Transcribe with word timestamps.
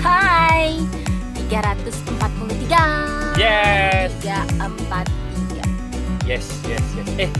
Hai 0.00 0.80
343 1.48 3.36
Yes. 3.38 4.10
343 4.20 6.28
Yes, 6.28 6.44
yes, 6.68 6.84
yes. 6.92 7.08
Eh, 7.16 7.30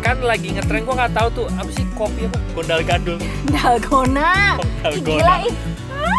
kan 0.00 0.16
lagi 0.20 0.56
ngetren 0.56 0.88
gua 0.88 1.04
nggak 1.04 1.12
tahu 1.12 1.28
tuh 1.34 1.46
apa 1.52 1.68
sih 1.68 1.84
kopi 1.92 2.24
apa? 2.24 2.38
Gondal 2.56 2.80
gandul. 2.80 3.16
Dalgona 3.48 4.56
Dalgona. 4.80 5.04
Gila 5.04 5.36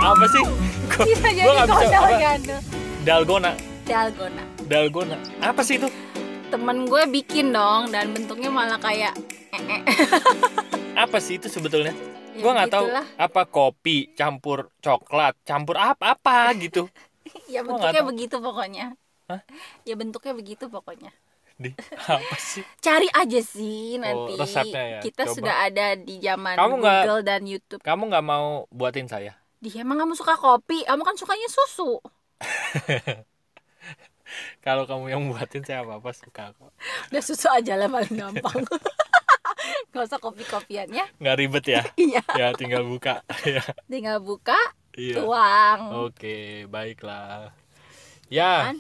Apa 0.06 0.26
sih? 0.30 0.44
Gua 0.86 1.54
nggak 1.56 1.66
bisa. 1.66 1.86
gondal 1.90 2.14
gandul 2.16 2.60
Dalgona. 3.02 3.52
Dalgona 3.86 4.44
Dalgona. 4.66 5.18
Apa 5.42 5.62
sih 5.62 5.78
itu? 5.78 5.90
Temen 6.46 6.86
gue 6.86 7.10
bikin 7.10 7.50
dong 7.50 7.90
Dan 7.90 8.14
bentuknya 8.14 8.54
malah 8.54 8.78
kayak 8.78 9.18
eh, 9.50 9.58
eh. 9.58 9.82
Apa 10.94 11.18
sih 11.18 11.38
itu 11.38 11.50
sebetulnya? 11.50 11.94
Ya 12.36 12.42
gua 12.44 12.52
nggak 12.52 12.72
tahu 12.76 12.86
apa 13.16 13.42
kopi 13.48 14.12
campur 14.12 14.68
coklat 14.84 15.40
campur 15.48 15.80
apa 15.80 16.20
apa 16.20 16.52
gitu. 16.60 16.92
Ya 17.50 17.66
bentuknya 17.66 18.06
begitu 18.06 18.38
pokoknya 18.38 18.94
Hah? 19.26 19.42
Ya 19.82 19.98
bentuknya 19.98 20.34
begitu 20.38 20.70
pokoknya 20.70 21.10
Di 21.58 21.74
apa 22.06 22.38
sih? 22.38 22.62
Cari 22.86 23.10
aja 23.10 23.42
sih 23.42 23.98
nanti 23.98 24.38
Oh, 24.38 24.46
resepnya 24.46 24.84
ya. 24.86 25.00
Kita 25.02 25.26
Coba. 25.26 25.34
sudah 25.34 25.56
ada 25.66 25.88
di 25.98 26.22
zaman 26.22 26.54
Kamu 26.54 26.76
Google 26.78 27.22
dan 27.26 27.42
Youtube 27.50 27.82
Kamu 27.82 28.14
nggak 28.14 28.26
mau 28.26 28.70
buatin 28.70 29.10
saya? 29.10 29.34
Dia 29.58 29.82
emang 29.82 30.06
kamu 30.06 30.14
suka 30.14 30.38
kopi 30.38 30.86
Kamu 30.86 31.02
kan 31.02 31.18
sukanya 31.18 31.50
susu 31.50 31.98
Kalau 34.66 34.86
kamu 34.90 35.10
yang 35.10 35.22
buatin 35.30 35.62
saya 35.66 35.86
apa 35.86 36.02
apa 36.02 36.12
suka 36.14 36.54
kok. 36.54 36.72
Udah 37.14 37.24
susu 37.24 37.46
aja 37.50 37.78
lah 37.78 37.90
paling 37.90 38.16
gampang 38.18 38.66
Gak 39.96 40.12
usah 40.12 40.20
kopi-kopian 40.20 40.92
ya 40.92 41.08
Nggak 41.24 41.36
ribet 41.40 41.66
ya? 41.72 41.82
Iya 42.12 42.24
ya 42.36 42.48
tinggal 42.52 42.84
buka. 42.84 43.24
ya. 43.48 43.64
Tinggal 43.88 44.20
buka 44.20 44.60
Iya. 44.96 45.24
Tuang 45.24 45.80
Oke, 46.08 46.68
baiklah. 46.68 47.56
Ya, 48.28 48.72
Kan? 48.72 48.78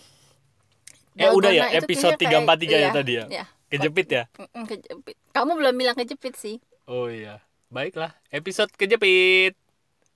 Eh, 1.15 1.31
udah 1.31 1.51
ya, 1.55 1.71
episode 1.71 2.19
kayaknya 2.19 2.43
343 2.43 2.67
ya 2.67 2.77
iya, 2.77 2.89
tadi 2.91 3.13
ya? 3.15 3.25
Iya 3.31 3.45
kejepit 3.71 4.07
ya? 4.07 4.23
Kejepit 4.67 5.15
Kamu 5.31 5.51
belum 5.55 5.75
bilang 5.75 5.95
kejepit 5.95 6.35
sih 6.35 6.57
Oh 6.85 7.07
iya. 7.07 7.41
Baiklah, 7.71 8.13
episode 8.29 8.69
kejepit. 8.75 9.57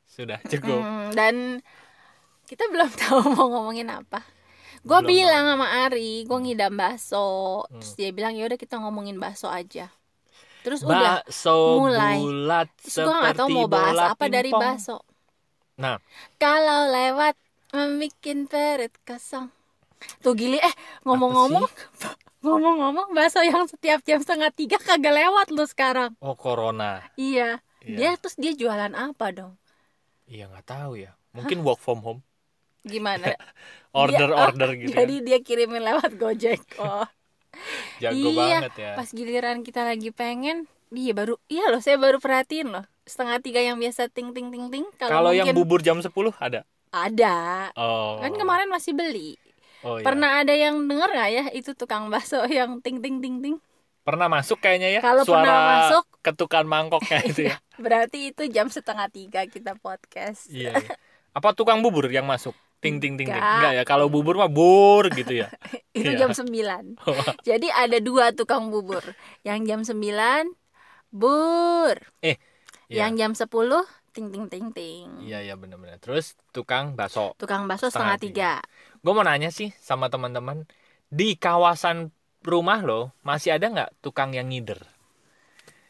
Sudah 0.06 0.38
cukup. 0.52 0.84
Dan 1.12 1.60
kita 2.46 2.68
belum 2.70 2.90
tahu 2.94 3.20
mau 3.34 3.48
ngomongin 3.48 3.90
apa 3.90 4.22
Gue 4.80 5.00
bilang 5.04 5.44
sama 5.44 5.68
Ari 5.86 6.24
Gue 6.24 6.40
ngidam 6.40 6.74
bakso 6.74 7.68
Hmm. 7.68 7.78
Terus 7.84 7.94
dia 8.00 8.10
bilang 8.10 8.34
yaudah 8.34 8.56
kita 8.56 8.80
ngomongin 8.80 9.20
bakso 9.20 9.52
aja 9.52 9.92
Terus 10.60 10.84
udah 10.84 11.24
Bakso 11.24 11.80
mulai. 11.80 12.20
bulat 12.20 12.68
Terus 12.78 12.96
gue 13.00 13.16
gak 13.16 13.36
tahu 13.36 13.48
seperti 13.48 13.56
mau 13.56 13.68
bahas 13.68 13.98
apa 14.12 14.26
dari 14.28 14.52
bakso 14.52 14.98
Nah, 15.80 15.96
Kalau 16.36 16.92
lewat 16.92 17.40
membikin 17.72 18.44
perut 18.46 18.92
kosong. 19.04 19.48
Tuh 20.20 20.36
gili 20.36 20.60
eh 20.60 20.76
ngomong-ngomong 21.04 21.64
ngomong-ngomong 22.46 23.12
bakso 23.12 23.40
yang 23.40 23.64
setiap 23.64 24.04
jam 24.04 24.20
setengah 24.20 24.52
tiga 24.52 24.76
kagak 24.76 25.12
lewat 25.12 25.52
lu 25.52 25.64
sekarang. 25.64 26.16
oh 26.20 26.36
corona. 26.36 27.04
Iya. 27.16 27.64
Iya. 27.80 27.96
Dia 27.96 28.10
terus 28.20 28.36
dia 28.36 28.52
jualan 28.52 28.92
apa 28.92 29.32
dong? 29.32 29.56
Iya 30.28 30.52
nggak 30.52 30.68
tahu 30.68 31.00
ya. 31.00 31.16
Mungkin 31.32 31.64
work 31.64 31.80
from 31.80 32.04
home. 32.04 32.22
Gimana? 32.84 33.32
Order 33.96 34.28
Dia- 34.28 34.36
oh, 34.36 34.46
order 34.46 34.70
gitu. 34.76 34.94
Jadi 34.94 35.16
kan. 35.16 35.26
dia 35.26 35.40
kirimin 35.40 35.82
lewat 35.82 36.12
Gojek. 36.16 36.62
Oh. 36.78 37.08
Jago 38.04 38.30
iya. 38.30 38.38
banget 38.64 38.74
ya. 38.78 38.92
Pas 38.96 39.10
giliran 39.10 39.62
kita 39.66 39.82
lagi 39.84 40.10
pengen, 40.14 40.70
dia 40.90 41.14
baru 41.14 41.38
iya 41.50 41.70
loh 41.70 41.82
saya 41.82 41.98
baru 42.02 42.18
perhatiin 42.18 42.70
loh. 42.70 42.86
Setengah 43.06 43.42
tiga 43.42 43.62
yang 43.62 43.78
biasa 43.82 44.10
ting 44.10 44.34
ting 44.34 44.54
ting 44.54 44.70
ting. 44.70 44.86
Kalau 44.98 45.34
yang 45.34 45.50
mungkin 45.50 45.58
bubur 45.66 45.80
jam 45.82 45.98
10 45.98 46.10
ada. 46.38 46.62
ada. 46.90 47.38
Oh. 47.78 48.22
Kan 48.22 48.38
kemarin 48.38 48.70
masih 48.70 48.94
beli. 48.94 49.38
Oh, 49.80 49.98
iya. 49.98 50.06
Pernah 50.06 50.44
ada 50.44 50.52
yang 50.52 50.76
denger 50.86 51.10
nggak 51.10 51.32
ya 51.32 51.46
itu 51.56 51.72
tukang 51.74 52.12
bakso 52.12 52.44
yang 52.50 52.84
ting 52.84 53.00
ting 53.00 53.24
ting 53.24 53.40
ting? 53.40 53.56
Pernah 54.04 54.28
masuk 54.28 54.58
kayaknya 54.60 55.00
ya. 55.00 55.02
Kalau 55.06 55.24
Suara 55.24 55.46
pernah 55.46 55.60
masuk- 55.70 56.10
ketukan 56.26 56.66
mangkoknya 56.66 57.20
itu 57.30 57.42
ya. 57.54 57.56
Berarti 57.84 58.34
itu 58.34 58.44
jam 58.52 58.68
setengah 58.68 59.08
tiga 59.08 59.46
kita 59.48 59.78
podcast. 59.80 60.50
Iya. 60.52 60.76
iya. 60.76 60.96
Apa 61.32 61.54
tukang 61.54 61.80
bubur 61.80 62.10
yang 62.10 62.26
masuk? 62.26 62.58
Ting 62.80 63.04
ting 63.04 63.20
ting 63.20 63.28
ting. 63.28 63.36
Enggak. 63.36 63.56
Enggak 63.60 63.74
ya. 63.76 63.84
Kalau 63.84 64.08
bubur 64.08 64.36
mah 64.36 64.48
bur 64.48 65.12
gitu 65.12 65.36
ya. 65.36 65.52
itu 65.98 66.16
Iya. 66.16 66.28
jam 66.28 66.32
9 66.32 66.96
Jadi 67.50 67.68
ada 67.68 67.98
dua 68.00 68.32
tukang 68.32 68.72
bubur. 68.72 69.04
Yang 69.44 69.60
jam 69.68 69.80
9 69.84 70.56
bur. 71.12 71.96
Iya. 72.24 72.40
Yang 72.88 73.12
jam 73.18 73.32
10 73.36 73.84
ting 74.10 74.28
ting 74.32 74.46
ting 74.48 74.68
ting. 74.72 75.08
Iya 75.20 75.44
iya 75.44 75.54
benar-benar. 75.54 76.00
Terus 76.00 76.40
tukang 76.50 76.96
bakso. 76.96 77.36
Tukang 77.36 77.68
bakso 77.68 77.88
Setengah 77.88 78.16
setengah 78.16 78.18
tiga. 78.18 78.52
Gue 79.00 79.12
mau 79.12 79.24
nanya 79.24 79.52
sih 79.52 79.76
sama 79.78 80.08
teman-teman 80.08 80.64
di 81.08 81.36
kawasan 81.36 82.10
rumah 82.40 82.80
lo 82.80 83.12
masih 83.22 83.54
ada 83.54 83.68
nggak 83.68 83.92
tukang 84.00 84.32
yang 84.32 84.48
ngider? 84.48 84.80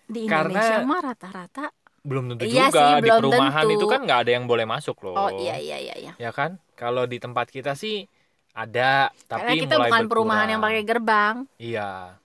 Di 0.09 0.25
Karena- 0.25 0.57
Indonesia 0.57 0.77
mah 0.83 1.01
rata-rata. 1.05 1.65
Belum 2.01 2.31
tentu 2.31 2.43
Iya 2.45 2.67
juga 2.67 2.79
sih, 2.79 2.93
di 2.99 3.09
belum 3.09 3.19
perumahan 3.21 3.65
tentu. 3.65 3.75
itu 3.75 3.85
kan 3.85 3.99
nggak 4.03 4.19
ada 4.23 4.31
yang 4.31 4.45
boleh 4.45 4.65
masuk 4.65 4.97
loh. 5.03 5.15
Oh 5.15 5.29
iya 5.35 5.55
iya 5.59 5.77
iya 5.77 5.95
iya. 5.95 6.11
Ya 6.15 6.31
kan? 6.31 6.57
Kalau 6.73 7.03
di 7.03 7.19
tempat 7.19 7.47
kita 7.47 7.75
sih 7.75 8.07
ada, 8.51 9.11
Karena 9.27 9.51
tapi 9.51 9.63
kita 9.63 9.75
mulai 9.75 9.89
bukan 9.89 10.03
perumahan 10.07 10.47
yang 10.49 10.61
pakai 10.61 10.83
gerbang. 10.83 11.35
Iya. 11.55 12.15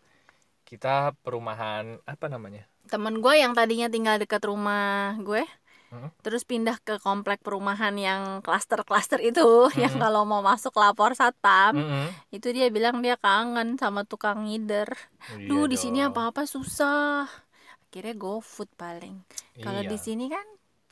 Kita 0.65 1.15
perumahan 1.21 2.01
apa 2.03 2.27
namanya? 2.27 2.65
Temen 2.85 3.19
gue 3.19 3.35
yang 3.35 3.53
tadinya 3.53 3.89
tinggal 3.89 4.19
dekat 4.19 4.43
rumah 4.45 5.17
gue, 5.21 5.45
Hmm. 5.89 6.11
terus 6.27 6.43
pindah 6.43 6.75
ke 6.83 6.99
komplek 6.99 7.39
perumahan 7.39 7.95
yang 7.95 8.43
klaster-klaster 8.43 9.23
itu, 9.23 9.47
yang 9.79 9.95
kalau 9.95 10.27
mau 10.27 10.43
masuk 10.43 10.75
lapor 10.75 11.15
satpam, 11.15 11.79
Mm-mm. 11.79 12.11
itu 12.35 12.51
dia 12.51 12.67
bilang 12.67 12.99
dia 12.99 13.15
kangen 13.15 13.79
sama 13.79 14.03
tukang 14.03 14.43
ngider. 14.43 14.91
Iya 15.39 15.47
Duh 15.47 15.71
di 15.71 15.79
sini 15.79 16.03
apa-apa 16.03 16.51
susah. 16.51 17.31
Akhirnya 17.87 18.11
GoFood 18.19 18.75
paling. 18.75 19.23
Kalau 19.63 19.87
Iya. 19.87 19.91
di 19.91 19.99
sini 20.01 20.27
kan 20.27 20.43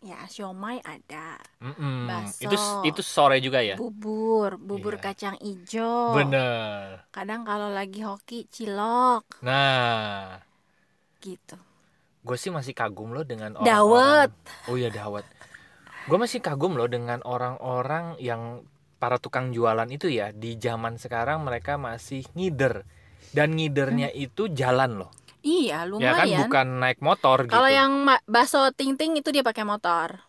ya 0.02 0.18
siomay 0.26 0.78
ada, 0.82 1.38
Mm-mm. 1.62 2.06
bakso. 2.06 2.46
Itu 2.46 2.56
itu 2.86 3.00
sore 3.02 3.38
juga 3.38 3.62
ya? 3.62 3.74
bubur, 3.74 4.58
bubur 4.58 4.98
Iya. 4.98 5.02
kacang 5.10 5.36
ijo. 5.42 6.14
Bener. 6.14 7.06
Kadang 7.10 7.42
kalau 7.42 7.70
lagi 7.70 8.02
hoki 8.02 8.46
cilok 8.46 9.42
Nah, 9.42 10.38
gitu. 11.18 11.58
gue 12.22 12.36
sih 12.38 12.54
masih 12.54 12.74
kagum 12.74 13.10
loh 13.10 13.26
dengan 13.26 13.58
orang 13.58 13.66
Dawet. 13.66 14.30
Oh 14.70 14.78
iya 14.78 14.90
dawet. 14.90 15.26
Gue 16.06 16.18
masih 16.18 16.38
kagum 16.42 16.74
loh 16.78 16.86
dengan 16.86 17.22
orang-orang 17.26 18.18
yang 18.22 18.62
para 19.02 19.18
tukang 19.18 19.50
jualan 19.50 19.86
itu 19.90 20.06
ya 20.06 20.30
di 20.30 20.54
zaman 20.58 20.98
sekarang 20.98 21.42
mereka 21.42 21.74
masih 21.78 22.22
ngider 22.38 22.86
dan 23.34 23.54
ngidernya 23.58 24.10
itu 24.14 24.46
jalan 24.50 25.02
loh. 25.02 25.10
Iya 25.42 25.82
Ya 25.82 26.14
kan 26.14 26.26
lumayan. 26.26 26.40
bukan 26.46 26.66
naik 26.78 26.98
motor 27.02 27.38
gitu. 27.44 27.52
Kalau 27.52 27.66
yang 27.66 27.92
ma- 28.06 28.22
bakso 28.24 28.70
ting 28.74 28.94
ting 28.94 29.18
itu 29.18 29.34
dia 29.34 29.42
pakai 29.42 29.66
motor, 29.66 30.22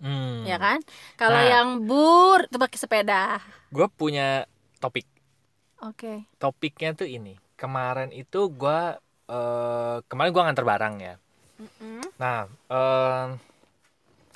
Hmm. 0.00 0.42
ya 0.42 0.56
kan? 0.56 0.80
Kalau 1.14 1.36
Nah. 1.36 1.46
yang 1.46 1.68
bur 1.84 2.48
itu 2.48 2.56
pakai 2.56 2.78
sepeda. 2.80 3.38
Gue 3.68 3.86
punya 3.86 4.48
topik. 4.80 5.04
Oke. 5.84 6.24
Topiknya 6.40 6.96
tuh 6.96 7.06
ini. 7.06 7.36
Kemarin 7.54 8.10
itu 8.10 8.50
gue 8.50 8.78
eh, 9.28 9.96
kemarin 10.08 10.30
gue 10.30 10.42
nganter 10.44 10.66
barang 10.66 10.94
ya. 10.98 11.14
Mm-mm, 11.56 12.02
Nah, 12.18 12.44
eh, 12.68 13.26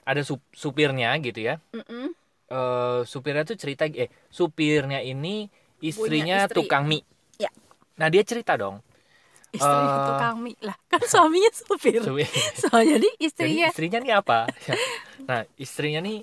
ada 0.06 0.23
sup- 0.23 0.53
supirnya 0.55 1.11
gitu 1.19 1.43
ya. 1.43 1.59
mm-mm. 1.75 2.15
eh 2.47 3.01
supirnya 3.03 3.43
tuh 3.43 3.59
cerita 3.59 3.91
eh 3.91 4.06
supirnya 4.31 5.03
ini 5.03 5.51
istrinya 5.83 6.47
istri. 6.47 6.55
tukang 6.55 6.87
mie. 6.87 7.03
Ya. 7.37 7.51
Nah 7.99 8.06
dia 8.06 8.23
cerita 8.23 8.55
dong. 8.55 8.86
Istri 9.56 9.87
Eh, 9.89 10.05
tukang 10.05 10.37
mie 10.44 10.59
lah, 10.61 10.77
kan 10.93 11.00
suaminya 11.05 11.50
supir. 11.53 12.00
Supi- 12.05 12.29
So 12.61 12.69
jadi 12.76 13.00
Jadi 13.00 13.25
istrinya 13.25 13.67
istrinya 13.73 13.99
nih 14.05 14.14
apa? 14.20 14.38
nah 15.29 15.41
istrinya 15.58 16.00
nih 16.05 16.23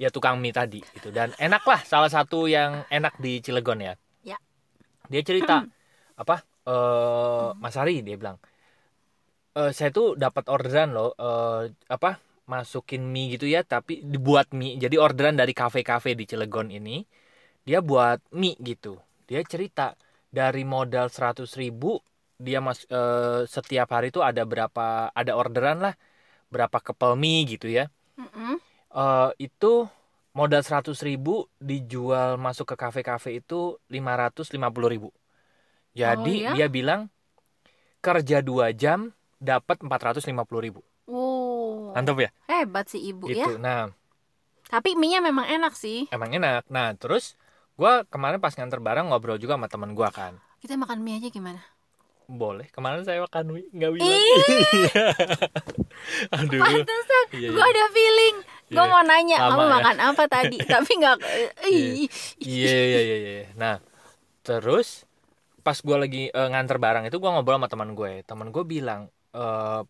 ya 0.00 0.08
tukang 0.08 0.40
mie 0.40 0.50
tadi 0.56 0.80
gitu 0.96 1.12
dan 1.12 1.30
enak 1.36 1.62
lah 1.68 1.80
salah 1.84 2.08
satu 2.08 2.48
yang 2.48 2.88
enak 2.88 3.14
di 3.20 3.44
Cilegon 3.44 3.78
ya. 3.84 3.94
Ya. 4.24 4.38
Dia 5.12 5.22
cerita 5.22 5.68
apa? 6.16 6.36
eh 6.64 7.48
Mas 7.60 7.76
Ari 7.76 8.00
dia 8.00 8.16
bilang. 8.16 8.36
"Eh, 9.58 9.70
saya 9.76 9.90
tuh 9.90 10.14
dapat 10.14 10.46
orderan 10.48 10.94
loh 10.96 11.10
eh, 11.18 11.62
apa 11.90 12.10
masukin 12.50 13.02
mie 13.06 13.38
gitu 13.38 13.46
ya 13.46 13.62
tapi 13.62 14.02
dibuat 14.02 14.50
mie 14.58 14.74
jadi 14.78 14.96
orderan 14.98 15.38
dari 15.38 15.54
kafe-kafe 15.54 16.18
di 16.18 16.24
Cilegon 16.26 16.68
ini 16.70 17.02
dia 17.66 17.78
buat 17.82 18.18
mie 18.34 18.58
gitu 18.62 18.98
dia 19.30 19.40
cerita 19.46 19.94
dari 20.30 20.62
modal 20.66 21.06
100.000 21.10 21.58
ribu 21.62 21.92
dia 22.46 22.58
mas 22.66 22.78
eh, 22.96 23.40
setiap 23.54 23.88
hari 23.94 24.06
tuh 24.16 24.22
ada 24.28 24.42
berapa 24.52 24.82
ada 25.20 25.32
orderan 25.40 25.76
lah 25.84 25.94
berapa 26.54 26.78
kepel 26.86 27.12
mie 27.22 27.40
gitu 27.52 27.66
ya 27.78 27.84
Mm-mm. 28.18 28.60
Eh, 28.90 29.28
itu 29.46 29.86
modal 30.38 30.62
100.000 30.66 31.46
ribu 31.46 31.50
dijual 31.62 32.30
masuk 32.44 32.66
ke 32.74 32.76
kafe-kafe 32.82 33.30
itu 33.38 33.78
550.000 33.94 34.86
ribu 34.94 35.08
jadi 36.00 36.34
Oh, 36.34 36.36
dia 36.54 36.66
iya? 36.66 36.72
bilang 36.76 37.00
kerja 38.04 38.38
dua 38.48 38.66
jam 38.82 39.12
dapat 39.40 39.76
450.000 39.84 40.80
ribu 40.80 40.80
Wow. 41.10 41.94
mantap 41.94 42.16
ya 42.24 42.30
Hebat 42.50 42.86
sih 42.92 43.02
ibu 43.10 43.26
gitu 43.30 43.50
ya. 43.50 43.60
nah 43.64 43.90
Tapi 44.72 44.90
mie-nya 45.00 45.20
memang 45.28 45.46
enak 45.56 45.74
sih. 45.82 45.98
emang 46.14 46.30
enak 46.38 46.62
nah 46.74 46.88
terus 47.00 47.24
gua 47.78 47.92
kemarin 48.12 48.38
pas 48.44 48.54
nganter 48.56 48.80
barang 48.86 49.06
ngobrol 49.10 49.38
juga 49.42 49.54
sama 49.58 49.68
teman 49.72 49.90
gua 49.98 50.08
kan 50.18 50.34
Kita 50.62 50.74
makan 50.82 50.98
mie 51.04 51.16
aja 51.18 51.28
gimana? 51.36 51.60
Boleh 52.30 52.70
kemarin 52.70 53.02
saya 53.02 53.18
makan 53.20 53.58
nggak 53.74 53.90
bilang 53.90 54.06
aduh 56.30 56.60
pantesan. 56.60 57.24
Iya, 57.34 57.48
Gue 57.50 57.60
iya. 57.60 57.72
ada 57.74 57.84
feeling. 57.90 58.36
Gue 58.70 58.78
Iya. 58.78 58.86
mau 58.86 59.02
nanya 59.02 59.36
Lama 59.36 59.50
kamu 59.50 59.62
ya. 59.62 59.70
makan 59.74 59.96
apa 59.98 60.24
tadi, 60.26 60.56
tapi 60.72 60.90
nggak. 60.94 61.16
Ih. 61.66 62.06
Iya 62.38 62.74
iya 62.86 63.00
iya 63.02 63.16
iya. 63.18 63.44
Nah, 63.58 63.82
terus 64.40 65.04
pas 65.60 65.76
gua 65.82 66.00
lagi 66.00 66.30
eh, 66.30 66.48
nganter 66.48 66.78
barang 66.78 67.04
itu 67.04 67.18
gua 67.18 67.34
ngobrol 67.34 67.58
sama 67.58 67.68
teman 67.68 67.92
gue. 67.92 68.22
Teman 68.24 68.48
gue 68.48 68.64
bilang, 68.64 69.10
eh, 69.34 69.80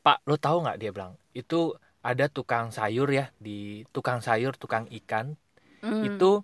"Pak, 0.00 0.24
lo 0.24 0.36
tahu 0.36 0.64
nggak?" 0.64 0.76
dia 0.80 0.90
bilang. 0.90 1.14
Itu 1.30 1.76
ada 2.00 2.28
tukang 2.28 2.72
sayur 2.72 3.08
ya 3.08 3.28
di 3.36 3.84
tukang 3.92 4.20
sayur, 4.20 4.56
tukang 4.56 4.88
ikan. 4.90 5.36
Hmm. 5.84 6.02
Itu 6.02 6.42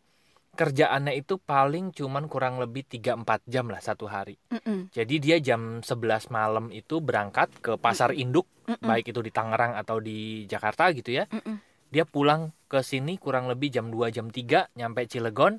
kerjaannya 0.60 1.16
itu 1.16 1.34
paling 1.36 1.88
cuman 1.90 2.28
kurang 2.28 2.60
lebih 2.60 2.84
3-4 2.84 3.24
jam 3.46 3.64
lah 3.66 3.80
satu 3.80 4.04
hari. 4.04 4.36
Mm-mm. 4.50 4.92
Jadi 4.92 5.14
dia 5.16 5.36
jam 5.38 5.80
11 5.80 5.88
malam 6.28 6.68
itu 6.68 7.00
berangkat 7.00 7.48
ke 7.58 7.74
pasar 7.74 8.12
induk, 8.12 8.44
Mm-mm. 8.66 8.84
baik 8.84 9.08
itu 9.08 9.18
di 9.18 9.30
Tangerang 9.30 9.72
atau 9.74 9.96
di 9.98 10.44
Jakarta 10.44 10.92
gitu 10.92 11.10
ya 11.10 11.24
Mm-mm. 11.26 11.56
dia 11.88 12.04
pulang 12.04 12.52
ke 12.66 12.78
sini 12.80 13.16
kurang 13.16 13.48
lebih 13.48 13.66
jam 13.68 13.88
2 13.88 14.10
jam 14.10 14.28
3 14.28 14.70
nyampe 14.70 15.02
Cilegon 15.04 15.58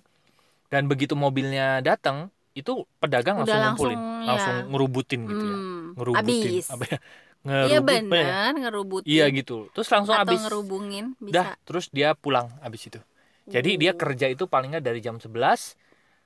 dan 0.67 0.85
begitu 0.85 1.11
mobilnya 1.13 1.81
datang 1.81 2.29
itu 2.53 2.83
pedagang 2.97 3.35
Udah 3.37 3.47
langsung 3.47 3.89
ngumpulin 3.89 3.97
langsung, 3.97 4.27
langsung 4.29 4.55
ya. 4.55 4.63
ngerubutin 4.69 5.21
gitu 5.25 5.43
ya 5.43 5.57
Hmm. 5.57 5.87
ngerubutin 5.93 6.51
Abis. 6.53 6.65
apa 6.69 6.83
ya 6.85 6.97
Iya 7.41 7.81
Ngerubut- 7.81 7.89
ya? 7.89 8.01
benar 8.05 8.51
ngerubutin. 8.53 9.07
iya 9.09 9.25
gitu 9.27 9.57
terus 9.71 9.89
langsung 9.89 10.13
Atau 10.13 10.23
habis 10.29 10.39
ngerubungin 10.41 11.05
bisa. 11.17 11.33
dah 11.33 11.47
terus 11.63 11.89
dia 11.89 12.13
pulang 12.13 12.47
habis 12.61 12.85
itu 12.85 13.01
jadi 13.47 13.71
dia 13.79 13.91
Oh. 13.93 13.99
kerja 13.99 14.27
itu 14.29 14.45
paling 14.45 14.75
nggak 14.77 14.85
dari 14.85 14.99
jam 15.01 15.17
11 15.17 15.73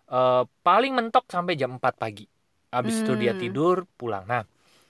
eh, 0.09 0.43
paling 0.63 0.91
mentok 0.95 1.25
sampai 1.31 1.55
jam 1.55 1.75
4 1.77 1.95
pagi 1.95 2.25
habis 2.71 3.01
itu 3.01 3.15
dia 3.15 3.31
Hmm. 3.31 3.41
tidur 3.41 3.87
pulang 3.95 4.27
nah 4.27 4.43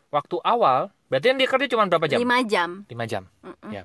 waktu 0.09 0.39
awal 0.41 0.89
berarti 1.11 1.31
kan 1.33 1.37
dia 1.37 1.49
kerja 1.49 1.67
cuma 1.69 1.85
berapa 1.85 2.07
jam 2.09 2.19
Lima 2.23 2.39
jam. 2.41 2.69
5 2.89 3.05
jam 3.05 3.23
Mm-mm. 3.45 3.71
Ya. 3.71 3.83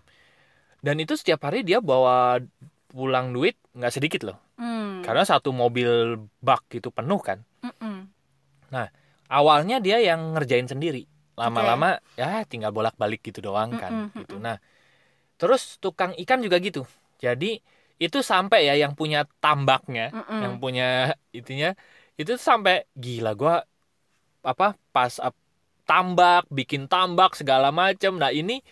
dan 0.81 0.97
itu 0.97 1.13
setiap 1.19 1.45
hari 1.45 1.61
dia 1.67 1.85
bawa 1.85 2.41
pulang 2.89 3.31
duit 3.37 3.59
nggak 3.77 3.93
sedikit 3.93 4.23
loh 4.25 4.39
Hmm. 4.61 5.01
karena 5.01 5.25
satu 5.25 5.57
mobil 5.57 6.21
bak 6.45 6.69
itu 6.77 6.93
penuh 6.93 7.21
kan 7.21 7.41
Mm-mm. 7.65 8.09
awalnya 9.31 9.79
dia 9.81 10.03
yang 10.03 10.35
ngerjain 10.37 10.67
sendiri 10.67 11.07
lama-lama 11.39 11.97
ya 12.21 12.45
tinggal 12.45 12.75
bolak-balik 12.75 13.25
gitu 13.25 13.41
doang 13.41 13.73
kan 13.79 14.13
Mm-mm, 14.13 14.21
gitu 14.21 14.37
mm-mm. 14.37 14.45
nah 14.45 14.57
terus 15.41 15.81
tukang 15.81 16.13
ikan 16.21 16.45
juga 16.45 16.61
gitu 16.61 16.85
jadi 17.17 17.65
itu 18.05 18.19
sampai 18.25 18.59
ya 18.69 18.75
yang 18.83 18.93
punya 19.01 19.19
tambaknya 19.45 20.03
Mm-mm. 20.17 20.41
yang 20.43 20.55
punya 20.63 20.85
itunya 21.39 21.69
itu 22.21 22.33
sampai 22.49 22.75
gila 22.97 23.31
gua 23.41 23.55
apa 24.41 24.67
pas 24.95 25.15
ap- 25.21 25.37
tambak 25.85 26.43
bikin 26.49 26.89
tambak 26.93 27.37
segala 27.41 27.69
macam 27.75 28.17
nah 28.23 28.33
ini 28.33 28.65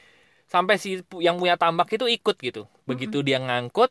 sampai 0.49 0.77
si 0.81 1.01
yang 1.21 1.37
punya 1.41 1.57
tambak 1.61 1.89
itu 1.93 2.07
ikut 2.09 2.37
gitu 2.41 2.63
begitu 2.89 3.21
dia 3.27 3.39
ngangkut 3.43 3.91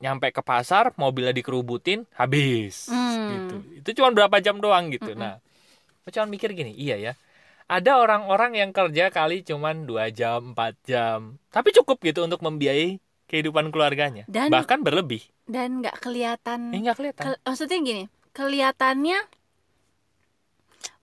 nyampe 0.00 0.30
ke 0.32 0.42
pasar 0.46 0.94
mobilnya 0.96 1.34
dikerubutin 1.36 2.06
habis 2.16 2.88
Hmm. 2.88 3.28
gitu 3.34 3.56
itu 3.82 3.90
cuma 4.00 4.08
berapa 4.16 4.36
jam 4.40 4.56
doang 4.64 4.88
gitu 4.94 5.12
Mm-mm. 5.12 5.20
nah 5.20 5.34
gue 6.04 6.10
cuma 6.14 6.26
mikir 6.30 6.50
gini 6.56 6.72
iya 6.74 6.96
ya 6.96 7.12
ada 7.68 8.00
orang-orang 8.00 8.52
yang 8.60 8.70
kerja 8.72 9.10
kali 9.12 9.44
cuman 9.44 9.84
dua 9.88 10.08
jam 10.12 10.54
4 10.56 10.74
jam 10.88 11.36
tapi 11.52 11.70
cukup 11.76 12.00
gitu 12.04 12.24
untuk 12.24 12.40
membiayai 12.44 13.00
kehidupan 13.28 13.68
keluarganya. 13.68 14.24
Dan- 14.26 14.48
bahkan 14.48 14.80
berlebih. 14.80 15.22
Dan 15.44 15.80
nggak 15.80 16.00
kelihatan. 16.00 16.72
eh 16.72 16.80
nggak 16.80 16.96
kelihatan. 16.96 17.24
Ke- 17.30 17.40
maksudnya 17.40 17.78
gini, 17.78 18.04
kelihatannya 18.32 19.18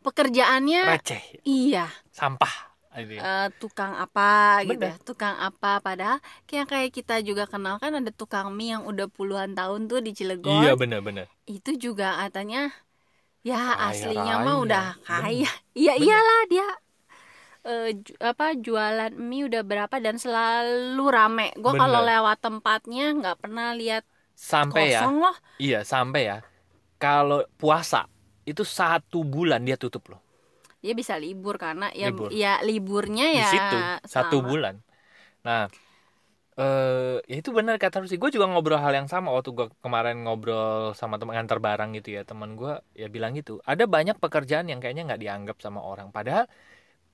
pekerjaannya 0.02 0.82
receh. 0.92 1.24
iya. 1.46 1.90
Sampah 2.14 2.74
eh, 2.96 3.48
tukang 3.60 3.92
apa 3.92 4.64
gitu 4.64 4.80
Bener. 4.80 4.96
ya 4.96 5.04
tukang 5.04 5.36
apa 5.36 5.84
padahal 5.84 6.24
kayak 6.48 6.68
kayak 6.72 6.92
kita 6.96 7.20
juga 7.20 7.44
kenal 7.44 7.76
kan 7.76 7.92
ada 7.92 8.08
tukang 8.08 8.56
mie 8.56 8.72
yang 8.72 8.88
udah 8.88 9.12
puluhan 9.12 9.52
tahun 9.52 9.92
tuh 9.92 10.00
di 10.00 10.16
Cilegon. 10.16 10.64
Iya 10.64 10.80
benar-benar 10.80 11.28
itu 11.44 11.76
juga 11.76 12.16
katanya 12.24 12.72
ya 13.44 13.76
Kaya 13.76 13.92
aslinya 13.92 14.36
raya. 14.40 14.46
mah 14.48 14.56
udah 14.64 14.86
kaya. 15.04 15.52
Iya 15.76 15.94
iyalah 16.00 16.42
dia 16.48 16.68
eh, 17.68 17.86
ju- 18.06 18.18
apa 18.32 18.46
jualan 18.66 19.12
mie 19.30 19.44
udah 19.50 19.62
berapa 19.70 19.96
dan 20.06 20.16
selalu 20.24 21.04
rame. 21.18 21.44
Gue 21.64 21.74
kalau 21.82 22.00
lewat 22.10 22.38
tempatnya 22.46 23.02
nggak 23.18 23.36
pernah 23.42 23.68
lihat 23.80 24.04
sampai 24.36 24.86
ya. 24.96 25.04
kosong 25.04 25.16
loh. 25.24 25.36
Iya 25.66 25.80
sampai 25.88 26.22
ya. 26.30 26.38
Kalau 27.02 27.40
puasa 27.62 28.08
itu 28.50 28.64
satu 28.80 29.20
bulan 29.34 29.62
dia 29.68 29.78
tutup 29.80 30.04
loh. 30.12 30.22
Dia 30.84 30.94
bisa 30.94 31.16
libur 31.18 31.56
karena 31.58 31.90
ya 32.02 32.14
Libur. 32.14 32.30
ya 32.30 32.62
liburnya 32.68 33.26
di 33.34 33.42
ya 33.42 33.50
situ 33.52 33.76
satu 34.06 34.36
bulan. 34.46 34.76
Nah 35.48 35.70
eh 36.60 37.16
ya 37.32 37.36
itu 37.42 37.52
benar 37.58 37.76
kata 37.84 37.98
Rusi 38.04 38.16
gue 38.22 38.32
juga 38.36 38.48
ngobrol 38.52 38.80
hal 38.86 38.94
yang 39.00 39.10
sama 39.14 39.30
waktu 39.36 39.52
gue 39.58 39.68
kemarin 39.84 40.16
ngobrol 40.24 40.96
sama 41.00 41.16
teman 41.20 41.34
ngantar 41.38 41.60
barang 41.68 41.90
gitu 42.00 42.10
ya. 42.18 42.22
Teman 42.30 42.52
gue 42.60 42.72
ya 43.02 43.08
bilang 43.16 43.32
gitu 43.40 43.52
ada 43.72 43.84
banyak 43.96 44.18
pekerjaan 44.24 44.66
yang 44.72 44.80
kayaknya 44.84 45.04
nggak 45.10 45.22
dianggap 45.24 45.58
sama 45.66 45.82
orang. 45.84 46.08
Padahal 46.16 46.46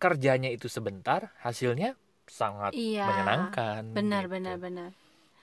kerjanya 0.04 0.50
itu 0.56 0.68
sebentar 0.78 1.22
hasilnya 1.46 1.90
sangat 2.40 2.74
iya 2.82 3.04
menyenangkan 3.08 3.84
benar 3.96 4.24
gitu. 4.24 4.34
benar 4.34 4.56
benar 4.64 4.92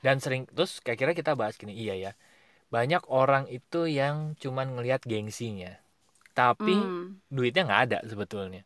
dan 0.06 0.16
sering 0.22 0.42
terus 0.54 0.78
kayak 0.84 0.98
kira 1.00 1.12
kita 1.18 1.32
bahas 1.40 1.54
gini 1.60 1.74
iya 1.74 1.94
ya 2.04 2.12
banyak 2.74 3.02
orang 3.22 3.44
itu 3.58 3.80
yang 4.00 4.16
cuman 4.42 4.68
ngelihat 4.78 5.02
gengsinya 5.12 5.72
tapi 6.38 6.76
Hmm, 6.88 7.20
duitnya 7.36 7.62
nggak 7.68 7.82
ada 7.90 7.98
sebetulnya 8.10 8.62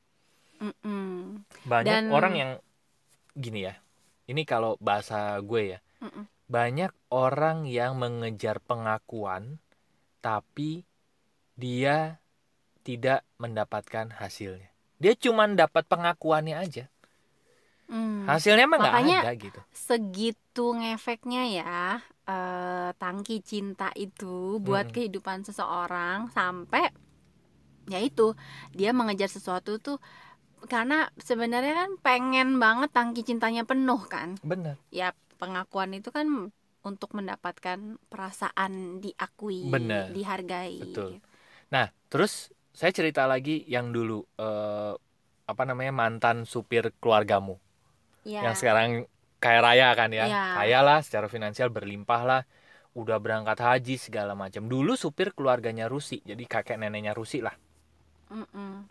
mm-mm. 0.61 1.45
banyak 1.73 1.99
Dan- 1.99 2.09
orang 2.17 2.35
yang 2.41 2.51
gini 3.45 3.61
ya 3.69 3.75
ini 4.33 4.43
kalau 4.53 4.73
bahasa 4.89 5.19
gue 5.51 5.63
ya 5.77 5.81
Mm-mm. 6.03 6.27
banyak 6.57 6.93
orang 7.25 7.59
yang 7.79 7.93
mengejar 8.03 8.59
pengakuan 8.71 9.45
tapi 10.27 10.85
dia 11.63 12.19
tidak 12.89 13.23
mendapatkan 13.43 14.09
hasilnya 14.21 14.72
dia 15.03 15.13
cuma 15.25 15.45
dapat 15.63 15.85
pengakuannya 15.93 16.57
aja 16.65 16.85
Hmm. 17.89 18.25
hasilnya 18.29 18.67
mah 18.71 18.79
nggak 18.83 18.97
ada 19.03 19.29
gitu 19.45 19.61
segitu 19.87 20.65
ngefeknya 20.81 21.43
ya 21.59 21.75
eh, 22.33 22.89
tangki 23.03 23.37
cinta 23.51 23.89
itu 24.05 24.61
buat 24.67 24.87
Mm-mm. 24.87 24.95
kehidupan 24.95 25.39
seseorang 25.49 26.19
sampai 26.37 26.83
ya 27.93 27.99
itu 27.99 28.27
dia 28.79 28.91
mengejar 28.95 29.27
sesuatu 29.27 29.71
tuh 29.83 29.99
karena 30.71 31.11
sebenarnya 31.19 31.75
kan 31.87 31.91
pengen 32.07 32.49
banget 32.63 32.91
tangki 32.97 33.23
cintanya 33.27 33.63
penuh 33.67 34.01
kan 34.07 34.39
bener 34.43 34.77
ya 34.95 35.15
pengakuan 35.41 35.91
itu 35.99 36.11
kan 36.15 36.29
untuk 36.83 37.11
mendapatkan 37.19 37.79
perasaan 38.11 39.03
diakui 39.03 39.65
Bener. 39.73 40.07
dihargai 40.15 40.79
Betul. 40.83 41.11
nah 41.73 41.87
terus 42.13 42.53
saya 42.73 42.93
cerita 42.93 43.29
lagi 43.29 43.63
yang 43.69 43.93
dulu 43.93 44.25
eh, 44.41 44.93
apa 45.47 45.63
namanya 45.69 45.93
mantan 45.93 46.49
supir 46.49 46.91
keluargamu. 46.99 47.61
Ya 48.25 48.49
yang 48.49 48.57
sekarang 48.57 49.05
kaya 49.43 49.61
raya 49.61 49.89
kan 49.93 50.11
ya? 50.15 50.27
Iya. 50.27 50.45
kaya 50.57 50.79
lah 50.81 50.99
secara 51.05 51.29
finansial 51.29 51.69
berlimpah 51.69 52.23
lah. 52.25 52.43
Udah 52.93 53.17
berangkat 53.21 53.61
haji 53.61 53.97
segala 53.97 54.37
macam. 54.37 54.69
Dulu 54.69 54.97
supir 54.97 55.33
keluarganya 55.37 55.89
Rusi 55.89 56.21
jadi 56.25 56.45
kakek 56.45 56.81
neneknya 56.81 57.13
Rusi 57.17 57.41
lah. 57.45 57.57
Mm-mm. 58.33 58.89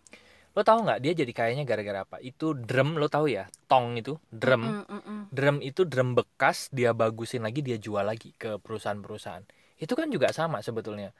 lo 0.51 0.67
tahu 0.67 0.83
nggak 0.83 1.00
dia 1.00 1.13
jadi 1.15 1.31
kayaknya 1.31 1.63
gara-gara 1.63 2.03
apa? 2.03 2.17
Itu 2.21 2.53
drum 2.53 3.00
lo 3.00 3.07
tahu 3.07 3.31
ya? 3.31 3.47
Tong 3.65 3.97
itu 3.97 4.19
drum. 4.29 4.61
Mm-mm, 4.61 4.85
mm-mm. 4.85 5.19
drum 5.31 5.57
itu 5.63 5.88
drum 5.88 6.13
bekas 6.13 6.67
dia 6.69 6.91
bagusin 6.91 7.41
lagi 7.41 7.63
dia 7.63 7.79
jual 7.79 8.03
lagi 8.03 8.35
ke 8.35 8.59
perusahaan-perusahaan. 8.59 9.47
Itu 9.79 9.97
kan 9.97 10.11
juga 10.11 10.29
sama 10.35 10.59
sebetulnya 10.61 11.15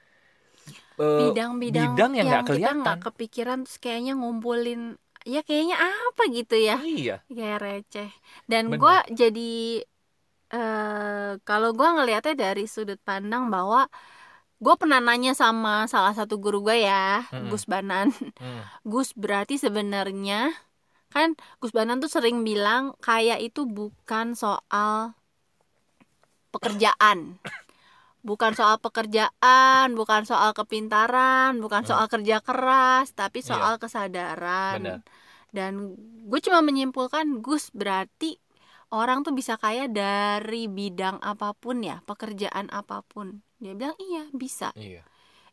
Eh, 1.00 1.32
bidang-bidang 1.32 1.92
bidang 1.96 2.12
yang 2.14 2.26
nggak 2.28 2.42
kita 2.42 2.50
kelihatan. 2.52 2.76
nggak 2.84 2.98
kepikiran 3.10 3.58
terus 3.64 3.78
kayaknya 3.82 4.12
ngumpulin 4.14 4.80
ya 5.24 5.40
kayaknya 5.46 5.76
apa 5.78 6.22
gitu 6.30 6.56
ya? 6.58 6.76
Iya. 6.82 7.16
Kayak 7.26 7.58
receh. 7.64 8.10
Dan 8.46 8.76
gua 8.76 9.02
jadi 9.10 9.82
eh 10.52 11.30
kalau 11.48 11.72
gua 11.72 11.96
ngelihatnya 11.96 12.34
dari 12.36 12.64
sudut 12.68 13.00
pandang 13.02 13.48
bahwa 13.48 13.88
gue 14.62 14.74
pernah 14.78 15.02
nanya 15.02 15.34
sama 15.34 15.90
salah 15.90 16.14
satu 16.14 16.38
guru 16.38 16.62
gue 16.62 16.86
ya 16.86 17.26
Mm-mm. 17.34 17.50
Gus 17.50 17.66
Banan. 17.66 18.14
Hmm, 18.38 18.62
Gus 18.90 19.10
berarti 19.18 19.58
sebenarnya 19.58 20.54
kan 21.10 21.34
Gus 21.58 21.74
Banan 21.74 21.98
tuh 21.98 22.06
sering 22.06 22.46
bilang 22.46 22.94
kaya 23.02 23.42
itu 23.42 23.66
bukan 23.66 24.38
soal 24.38 25.18
pekerjaan 26.54 27.42
bukan 28.22 28.54
soal 28.54 28.78
pekerjaan 28.78 29.92
bukan 29.98 30.22
soal 30.22 30.54
kepintaran 30.54 31.58
bukan 31.58 31.82
Hmm. 31.82 31.90
soal 31.90 32.06
kerja 32.06 32.38
keras 32.38 33.10
tapi 33.12 33.42
Iya. 33.42 33.50
soal 33.50 33.74
kesadaran 33.76 34.78
Benar. 34.78 34.98
dan 35.50 35.98
gue 36.26 36.40
cuma 36.40 36.62
menyimpulkan 36.62 37.42
Gus 37.42 37.74
berarti 37.74 38.38
orang 38.94 39.26
tuh 39.26 39.34
bisa 39.34 39.58
kaya 39.58 39.90
dari 39.90 40.70
bidang 40.70 41.18
apa 41.18 41.50
pun 41.52 41.82
ya 41.82 41.98
pekerjaan 42.06 42.70
apa 42.70 43.02
pun 43.02 43.42
dia 43.58 43.74
bilang 43.74 43.98
iya 43.98 44.30
bisa 44.30 44.70
iya 44.78 45.02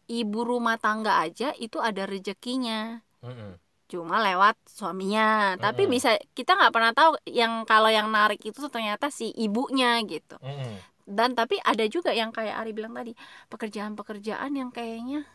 ibu 0.06 0.42
rumah 0.42 0.78
tangga 0.78 1.22
aja 1.22 1.54
itu 1.58 1.78
ada 1.78 2.06
rezekinya 2.06 3.02
Mm-mm. 3.22 3.58
cuma 3.90 4.22
lewat 4.22 4.58
suaminya 4.70 5.58
tapi 5.58 5.90
Mm-mm. 5.90 5.94
bisa 5.98 6.10
kita 6.34 6.54
nggak 6.54 6.74
pernah 6.74 6.94
tahu 6.94 7.18
yang 7.26 7.66
kalau 7.66 7.90
yang 7.90 8.10
narik 8.10 8.38
itu 8.46 8.58
tuh 8.58 8.70
ternyata 8.70 9.10
si 9.10 9.34
ibunya 9.34 9.98
gitu 10.06 10.38
Mm-mm. 10.42 10.78
Dan 11.10 11.34
tapi 11.40 11.58
ada 11.72 11.86
juga 11.90 12.12
yang 12.14 12.32
kayak 12.38 12.56
Ari 12.62 12.72
bilang 12.78 12.94
tadi 12.94 13.14
pekerjaan-pekerjaan 13.52 14.52
yang 14.54 14.70
kayaknya 14.78 15.26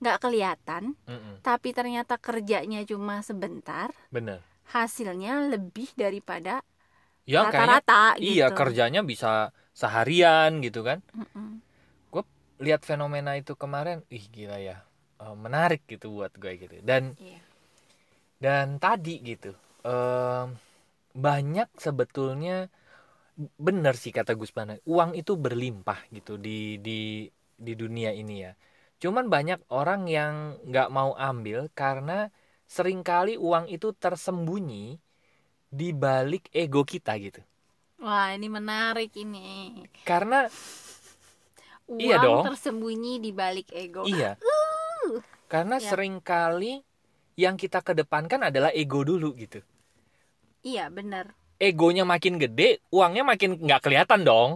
nggak 0.00 0.18
kelihatan 0.22 0.94
Mm-mm. 1.10 1.34
tapi 1.42 1.68
ternyata 1.74 2.14
kerjanya 2.18 2.80
cuma 2.90 3.20
sebentar 3.28 3.90
bener 4.12 4.40
hasilnya 4.74 5.48
lebih 5.52 5.88
daripada 5.98 6.62
ya 7.28 7.42
kayaknya 7.52 7.78
rata-rata 7.82 8.02
iya 8.18 8.46
gitu. 8.48 8.58
kerjanya 8.58 9.00
bisa 9.10 9.52
seharian 9.80 10.50
gitu 10.64 10.80
kan 10.88 10.98
Mm-mm. 11.14 11.60
lihat 12.58 12.82
fenomena 12.82 13.38
itu 13.38 13.54
kemarin 13.54 14.02
ih 14.10 14.24
gila 14.34 14.58
ya 14.58 14.78
Eh, 15.18 15.34
menarik 15.34 15.82
gitu 15.90 16.14
buat 16.14 16.30
gue 16.38 16.52
gitu 16.62 16.78
dan 16.86 17.18
Iya. 17.18 17.42
dan 18.38 18.78
tadi 18.78 19.18
gitu 19.22 19.50
em, 19.86 20.46
banyak 21.26 21.68
sebetulnya 21.78 22.70
bener 23.66 23.94
sih 24.02 24.12
kata 24.18 24.32
Gus 24.40 24.52
Bana 24.58 24.74
uang 24.92 25.10
itu 25.20 25.32
berlimpah 25.44 26.00
gitu 26.16 26.32
di 26.46 26.50
di 26.86 26.92
di 27.66 27.72
dunia 27.82 28.10
ini 28.20 28.34
ya. 28.44 28.52
Cuman 29.02 29.26
banyak 29.34 29.60
orang 29.80 30.00
yang 30.16 30.34
nggak 30.68 30.88
mau 30.96 31.10
ambil 31.28 31.58
karena 31.80 32.12
sering 32.76 33.00
kali 33.10 33.32
uang 33.48 33.64
itu 33.74 33.88
tersembunyi 34.02 34.98
di 35.80 35.88
balik 36.04 36.44
ego 36.62 36.82
kita 36.92 37.12
gitu. 37.26 37.40
Wah 38.04 38.28
ini 38.36 38.48
menarik 38.56 39.10
ini. 39.24 39.38
Karena 40.04 40.50
uang 41.88 42.04
Iya 42.04 42.16
dong. 42.22 42.46
tersembunyi 42.46 43.12
di 43.24 43.30
balik 43.34 43.68
ego. 43.74 44.04
Iya. 44.08 44.38
Karena 45.52 45.76
Ya. 45.76 45.88
sering 45.88 46.14
kali 46.30 46.74
yang 47.42 47.56
kita 47.62 47.80
kedepankan 47.88 48.40
adalah 48.48 48.70
ego 48.82 49.00
dulu 49.10 49.28
gitu. 49.42 49.60
Iya 50.62 50.86
benar 50.96 51.34
egonya 51.58 52.06
makin 52.06 52.38
gede, 52.38 52.78
uangnya 52.94 53.26
makin 53.26 53.58
nggak 53.58 53.82
kelihatan 53.82 54.22
dong, 54.22 54.50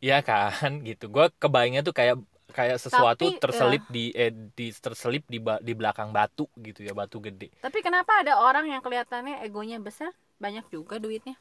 ya 0.00 0.24
kan? 0.24 0.80
Gitu. 0.88 1.08
Gue 1.12 1.28
kebayangnya 1.36 1.84
tuh 1.84 1.94
kayak 1.94 2.16
kayak 2.48 2.80
sesuatu 2.80 3.28
Tapi, 3.28 3.36
ya. 3.36 3.40
terselip 3.40 3.82
di 3.92 4.04
eh, 4.16 4.32
di 4.32 4.72
terselip 4.72 5.22
di 5.28 5.38
di 5.38 5.72
belakang 5.76 6.10
batu 6.10 6.48
gitu 6.56 6.80
ya, 6.80 6.96
batu 6.96 7.20
gede. 7.20 7.52
tapi 7.60 7.84
kenapa 7.84 8.24
ada 8.24 8.40
orang 8.40 8.72
yang 8.72 8.80
kelihatannya 8.80 9.44
egonya 9.44 9.76
besar 9.78 10.16
banyak 10.40 10.64
juga 10.72 10.96
duitnya 10.96 11.36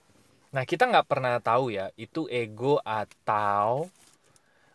Nah 0.47 0.63
kita 0.63 0.87
nggak 0.87 1.07
pernah 1.07 1.39
tahu 1.43 1.75
ya, 1.75 1.91
itu 1.99 2.25
ego 2.31 2.79
atau 2.83 3.91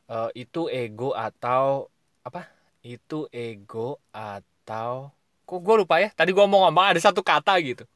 eh, 0.08 0.30
itu 0.36 0.68
ego 0.68 1.16
atau 1.16 1.88
apa? 2.22 2.48
Itu 2.84 3.30
ego 3.32 3.96
atau 4.12 5.14
kok 5.48 5.60
gue 5.60 5.74
lupa 5.80 5.96
ya? 6.00 6.12
Tadi 6.12 6.30
gue 6.32 6.44
mau 6.44 6.68
ngomong 6.68 6.92
ada 6.92 7.00
satu 7.00 7.24
kata 7.24 7.56
gitu. 7.64 7.88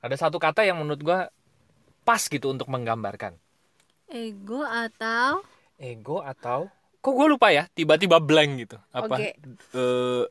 Ada 0.00 0.28
satu 0.28 0.36
kata 0.36 0.62
yang 0.62 0.78
menurut 0.78 1.00
gue 1.00 1.18
pas 2.02 2.22
gitu 2.22 2.46
untuk 2.48 2.68
menggambarkan. 2.68 3.34
ego 4.06 4.62
atau? 4.62 5.42
Ego 5.76 6.22
atau? 6.22 6.70
Kok 7.00 7.12
gue 7.12 7.26
lupa 7.28 7.50
ya? 7.50 7.66
Tiba-tiba 7.68 8.18
blank 8.18 8.50
gitu. 8.62 8.76
Apa? 8.90 9.18
Oke. 9.18 9.34
Eh, 9.74 10.24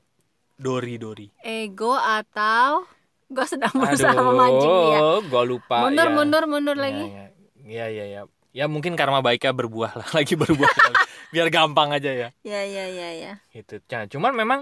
dori 0.56 0.96
dori. 0.96 1.28
Ego 1.40 1.92
atau? 1.94 2.88
Gue 3.26 3.44
sedang 3.44 3.74
berusaha 3.74 4.14
memancing 4.14 4.70
dia. 4.86 5.00
gue 5.20 5.44
lupa 5.44 5.82
mundur 5.84 6.08
ya. 6.08 6.14
mundur 6.14 6.44
mundur 6.46 6.78
Ya, 6.78 6.84
lagi. 6.86 7.06
ya 7.10 7.26
ya 7.66 7.86
ya 7.90 8.06
ya 8.06 8.22
ya 8.54 8.66
mungkin 8.70 8.94
karma 8.94 9.20
baiknya 9.20 9.52
berbuah 9.52 9.98
lah. 9.98 10.08
Lagi 10.18 10.38
berbuah 10.38 10.70
lagi. 10.72 10.96
biar 11.34 11.50
gampang 11.50 11.90
aja 11.92 12.14
ya. 12.14 12.30
Ya 12.46 12.62
ya 12.64 12.86
ya 12.86 13.10
ya 13.12 13.34
itu 13.52 13.82
nah, 13.90 14.06
cuman 14.06 14.32
memang 14.38 14.60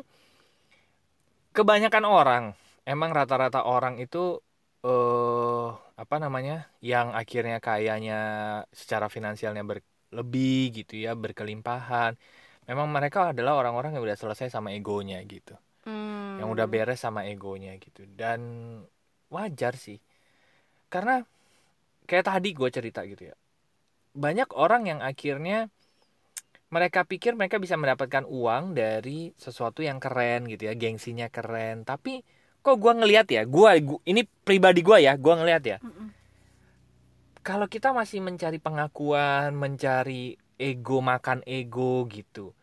kebanyakan 1.53 2.03
orang 2.03 2.43
emang 2.83 3.12
rata-rata 3.12 3.62
orang 3.63 4.00
itu 4.00 4.39
eh 4.83 5.67
apa 5.95 6.15
namanya 6.19 6.67
yang 6.83 7.15
akhirnya 7.15 7.57
kayaknya 7.63 8.19
secara 8.75 9.07
finansialnya 9.07 9.63
berlebih 9.63 10.83
gitu 10.83 10.99
ya 10.99 11.15
berkelimpahan. 11.15 12.19
Memang 12.67 12.87
mereka 12.91 13.31
adalah 13.35 13.59
orang-orang 13.59 13.95
yang 13.95 14.03
udah 14.03 14.19
selesai 14.19 14.47
sama 14.51 14.71
egonya 14.75 15.19
gitu. 15.27 15.55
Hmm. 15.83 16.39
yang 16.39 16.47
udah 16.47 16.63
beres 16.63 17.03
sama 17.03 17.27
egonya 17.27 17.75
gitu. 17.75 18.07
Dan 18.07 18.39
wajar 19.27 19.75
sih. 19.75 19.99
Karena 20.87 21.19
kayak 22.07 22.25
tadi 22.31 22.55
gue 22.55 22.69
cerita 22.71 23.03
gitu 23.03 23.31
ya. 23.31 23.35
Banyak 24.15 24.55
orang 24.55 24.87
yang 24.87 24.99
akhirnya 25.03 25.67
mereka 26.71 27.05
pikir 27.05 27.37
mereka 27.37 27.59
bisa 27.61 27.75
mendapatkan 27.77 28.25
uang 28.25 28.73
dari 28.73 29.35
sesuatu 29.37 29.85
yang 29.85 29.99
keren 29.99 30.47
gitu 30.47 30.71
ya 30.71 30.73
gengsinya 30.79 31.27
keren. 31.27 31.83
Tapi 31.83 32.23
kok 32.63 32.79
gue 32.79 32.93
ngelihat 32.96 33.27
ya? 33.27 33.43
Gue 33.43 33.84
ini 34.08 34.24
pribadi 34.24 34.79
gue 34.79 34.98
ya 35.03 35.13
gue 35.20 35.34
ngelihat 35.36 35.63
ya. 35.67 35.77
Mm-mm. 35.84 36.08
kalau 37.43 37.67
kita 37.67 37.91
masih 37.91 38.24
mencari 38.24 38.55
pengakuan 38.55 39.51
mencari 39.51 40.39
ego 40.55 41.03
makan 41.03 41.43
ego 41.43 42.08
gitu 42.08 42.55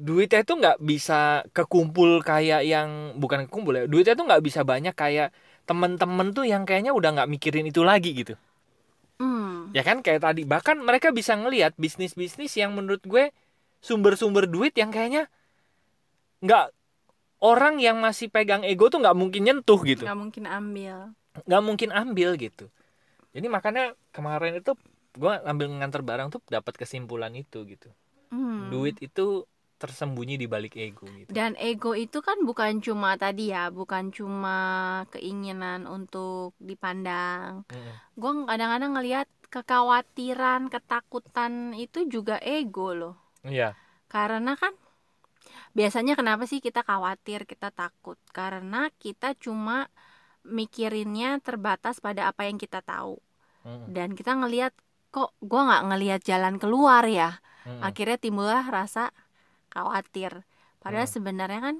duitnya 0.00 0.40
itu 0.40 0.56
nggak 0.56 0.80
bisa 0.80 1.44
kekumpul 1.52 2.24
kayak 2.24 2.64
yang 2.64 3.20
bukan 3.20 3.44
kekumpul 3.44 3.76
ya 3.76 3.84
duitnya 3.84 4.16
itu 4.16 4.24
nggak 4.24 4.40
bisa 4.40 4.64
banyak 4.64 4.96
kayak 4.96 5.28
temen-temen 5.70 6.34
tuh 6.34 6.42
yang 6.42 6.66
kayaknya 6.66 6.90
udah 6.90 7.14
nggak 7.14 7.30
mikirin 7.30 7.70
itu 7.70 7.86
lagi 7.86 8.10
gitu. 8.10 8.34
Hmm. 9.22 9.70
ya 9.70 9.86
kan? 9.86 10.02
Kayak 10.02 10.26
tadi. 10.26 10.42
Bahkan 10.42 10.82
mereka 10.82 11.14
bisa 11.14 11.38
ngelihat 11.38 11.78
bisnis 11.78 12.18
bisnis 12.18 12.58
yang 12.58 12.74
menurut 12.74 13.04
gue 13.06 13.30
sumber-sumber 13.78 14.50
duit 14.50 14.74
yang 14.74 14.90
kayaknya 14.90 15.30
nggak 16.42 16.74
orang 17.40 17.74
yang 17.86 17.96
masih 18.00 18.28
pegang 18.34 18.62
ego 18.66 18.84
tuh 18.92 18.98
nggak 19.02 19.16
mungkin 19.20 19.42
nyentuh 19.46 19.80
gitu 19.84 20.04
nggak 20.04 20.16
mungkin 20.20 20.44
ambil 20.58 20.96
nggak 21.46 21.62
mungkin 21.68 21.90
ambil 22.02 22.28
gitu 22.44 22.64
jadi 23.34 23.46
makanya 23.56 23.84
kemarin 24.16 24.54
itu 24.60 24.72
gue 25.22 25.32
ambil 25.50 25.66
nganter 25.78 26.02
barang 26.10 26.28
tuh 26.34 26.40
dapat 26.56 26.74
kesimpulan 26.80 27.32
itu 27.42 27.58
gitu 27.72 27.88
Hmm. 28.30 28.70
duit 28.72 28.96
itu 29.06 29.22
tersembunyi 29.82 30.34
di 30.42 30.46
balik 30.54 30.74
ego 30.86 31.08
gitu 31.22 31.36
Dan 31.36 31.52
ego 31.70 31.90
itu 32.04 32.18
kan 32.28 32.38
bukan 32.48 32.72
cuma 32.86 33.10
tadi 33.22 33.42
ya, 33.54 33.70
bukan 33.78 34.04
cuma 34.18 34.56
keinginan 35.14 35.80
untuk 35.96 36.52
dipandang. 36.68 37.62
Mm-mm. 37.72 38.00
Gue 38.20 38.32
kadang-kadang 38.50 38.92
ngelihat 38.96 39.28
kekhawatiran, 39.54 40.62
ketakutan 40.74 41.52
itu 41.84 41.98
juga 42.14 42.36
ego 42.42 42.88
loh. 43.00 43.14
iya 43.44 43.76
Karena 44.12 44.52
kan 44.62 44.72
biasanya 45.76 46.18
kenapa 46.18 46.44
sih 46.50 46.58
kita 46.58 46.82
khawatir, 46.82 47.46
kita 47.46 47.70
takut? 47.70 48.18
Karena 48.34 48.90
kita 48.98 49.34
cuma 49.38 49.90
mikirinnya 50.42 51.38
terbatas 51.44 52.00
pada 52.00 52.30
apa 52.30 52.48
yang 52.48 52.56
kita 52.56 52.80
tahu. 52.80 53.20
Dan 53.90 54.16
kita 54.16 54.34
ngelihat 54.40 54.72
kok 55.10 55.34
gue 55.42 55.60
nggak 55.60 55.84
ngelihat 55.90 56.20
jalan 56.24 56.56
keluar 56.56 57.04
ya. 57.06 57.38
Akhirnya 57.84 58.16
timbullah 58.16 58.64
rasa 58.64 59.12
khawatir 59.70 60.42
padahal 60.82 61.06
sebenarnya 61.06 61.60
kan 61.60 61.76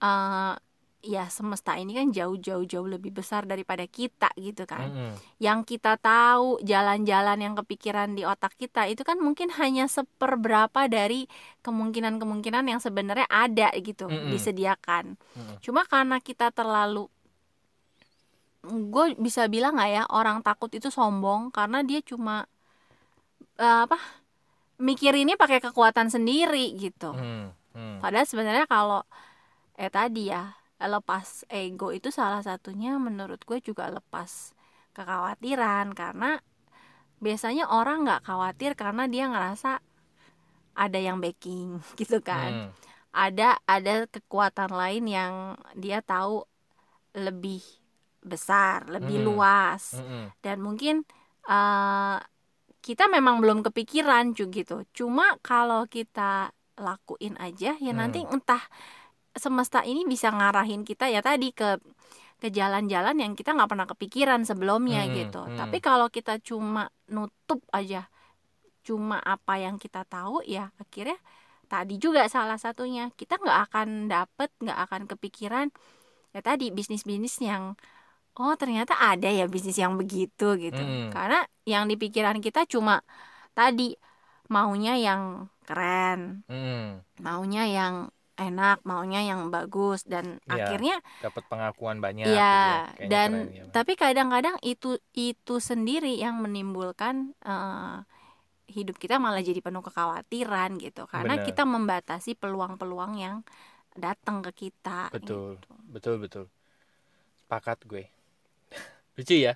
eh 0.00 0.54
ya 1.00 1.32
semesta 1.32 1.80
ini 1.80 1.96
kan 1.96 2.12
jauh-jauh 2.12 2.68
jauh 2.68 2.84
lebih 2.84 3.08
besar 3.16 3.48
daripada 3.48 3.88
kita 3.88 4.28
gitu 4.36 4.68
kan 4.68 4.92
Mm-mm. 4.92 5.12
yang 5.40 5.64
kita 5.64 5.96
tahu 5.96 6.60
jalan-jalan 6.60 7.40
yang 7.40 7.54
kepikiran 7.56 8.12
di 8.12 8.28
otak 8.28 8.52
kita 8.60 8.84
itu 8.84 9.00
kan 9.00 9.16
mungkin 9.16 9.48
hanya 9.56 9.88
seperberapa 9.88 10.92
dari 10.92 11.24
kemungkinan-kemungkinan 11.64 12.68
yang 12.68 12.80
sebenarnya 12.84 13.24
ada 13.32 13.72
gitu 13.80 14.12
Mm-mm. 14.12 14.28
disediakan 14.28 15.16
Mm-mm. 15.16 15.56
cuma 15.64 15.88
karena 15.88 16.20
kita 16.20 16.52
terlalu 16.52 17.08
gue 18.60 19.16
bisa 19.16 19.48
bilang 19.48 19.80
nggak 19.80 19.90
ya 19.90 20.04
orang 20.12 20.44
takut 20.44 20.68
itu 20.68 20.92
sombong 20.92 21.48
karena 21.48 21.80
dia 21.80 22.04
cuma 22.04 22.44
eh, 23.56 23.78
apa 23.88 23.96
mikirinnya 24.76 25.40
pakai 25.40 25.64
kekuatan 25.64 26.12
sendiri 26.12 26.76
gitu 26.76 27.16
Mm, 27.16 27.56
mm. 27.72 27.96
padahal 28.04 28.28
sebenarnya 28.28 28.68
kalau 28.68 29.00
eh 29.80 29.88
tadi 29.88 30.28
ya 30.28 30.59
lepas 30.80 31.44
ego 31.52 31.92
itu 31.92 32.08
salah 32.08 32.40
satunya 32.40 32.96
menurut 32.96 33.44
gue 33.44 33.60
juga 33.60 33.92
lepas 33.92 34.56
kekhawatiran 34.96 35.92
karena 35.92 36.40
biasanya 37.20 37.68
orang 37.68 38.08
nggak 38.08 38.24
khawatir 38.24 38.72
karena 38.72 39.04
dia 39.04 39.28
ngerasa 39.28 39.84
ada 40.72 40.98
yang 40.98 41.20
backing 41.20 41.82
gitu 42.00 42.24
kan 42.24 42.52
Mm. 42.52 42.68
ada 43.10 43.58
ada 43.66 44.06
kekuatan 44.06 44.70
lain 44.70 45.04
yang 45.10 45.34
dia 45.74 45.98
tahu 46.00 46.46
lebih 47.18 47.60
besar 48.22 48.86
lebih 48.86 49.20
Mm. 49.20 49.26
luas 49.26 49.98
Mm-mm. 49.98 50.30
dan 50.40 50.62
mungkin 50.62 51.02
eh, 51.44 52.16
kita 52.80 53.10
memang 53.12 53.44
belum 53.44 53.60
kepikiran 53.66 54.32
cu 54.32 54.48
gitu 54.48 54.86
cuma 54.96 55.36
kalau 55.44 55.84
kita 55.84 56.54
lakuin 56.80 57.36
aja 57.36 57.76
ya 57.76 57.92
Hmm. 57.92 58.00
nanti 58.00 58.24
entah 58.24 58.64
semesta 59.36 59.82
ini 59.86 60.02
bisa 60.08 60.30
ngarahin 60.32 60.82
kita 60.82 61.06
ya 61.10 61.20
tadi 61.22 61.54
ke 61.54 61.78
ke 62.40 62.48
jalan-jalan 62.48 63.16
yang 63.20 63.32
kita 63.36 63.52
nggak 63.52 63.68
pernah 63.68 63.86
kepikiran 63.88 64.42
sebelumnya 64.48 65.04
Hmm, 65.06 65.12
gitu 65.12 65.42
hmm. 65.44 65.56
tapi 65.60 65.78
kalau 65.84 66.08
kita 66.08 66.40
cuma 66.40 66.88
nutup 67.12 67.60
aja 67.70 68.08
cuma 68.80 69.20
apa 69.20 69.60
yang 69.60 69.76
kita 69.76 70.08
tahu 70.08 70.40
ya 70.48 70.72
akhirnya 70.80 71.20
tadi 71.68 72.00
juga 72.00 72.26
salah 72.26 72.56
satunya 72.56 73.12
kita 73.14 73.36
nggak 73.38 73.58
akan 73.70 73.88
dapet 74.08 74.50
nggak 74.58 74.78
akan 74.88 75.02
kepikiran 75.06 75.66
ya 76.32 76.40
tadi 76.40 76.72
bisnis-bisnis 76.72 77.38
yang 77.44 77.76
oh 78.40 78.54
ternyata 78.56 78.96
ada 78.96 79.28
ya 79.28 79.44
bisnis 79.46 79.76
yang 79.76 80.00
begitu 80.00 80.56
gitu 80.56 80.80
Hmm. 80.80 81.12
karena 81.12 81.44
yang 81.68 81.84
di 81.86 82.00
pikiran 82.00 82.40
kita 82.40 82.64
cuma 82.64 83.04
tadi 83.52 83.94
maunya 84.48 84.96
yang 84.96 85.46
keren 85.68 86.42
Mm, 86.48 87.04
maunya 87.20 87.68
yang 87.68 87.94
enak 88.40 88.80
maunya 88.88 89.20
yang 89.30 89.52
bagus 89.54 90.00
dan 90.08 90.40
Iya, 90.48 90.64
akhirnya 90.64 90.96
dapat 91.20 91.44
pengakuan 91.50 91.98
banyak 92.00 92.26
Iya, 92.26 92.44
gitu 92.52 92.66
ya. 92.72 92.78
Kayaknya 92.96 93.08
dan 93.12 93.30
keren, 93.30 93.48
ya. 93.52 93.64
tapi 93.76 93.92
kadang-kadang 93.96 94.56
itu 94.64 94.96
itu 95.16 95.54
sendiri 95.60 96.12
yang 96.16 96.40
menimbulkan 96.44 97.36
eh, 97.44 97.96
hidup 98.70 98.96
kita 99.02 99.18
malah 99.18 99.42
jadi 99.42 99.60
penuh 99.60 99.82
kekhawatiran 99.82 100.78
gitu 100.78 101.02
karena 101.10 101.34
Bener. 101.36 101.46
kita 101.48 101.62
membatasi 101.66 102.38
peluang-peluang 102.38 103.12
yang 103.18 103.36
datang 103.98 104.40
ke 104.46 104.52
kita. 104.68 105.10
betul 105.10 105.58
gitu. 105.58 105.72
betul 105.92 106.14
betul 106.22 106.44
sepakat 107.44 107.78
gue 107.90 108.04
lucu 109.16 109.36
ya 109.46 109.54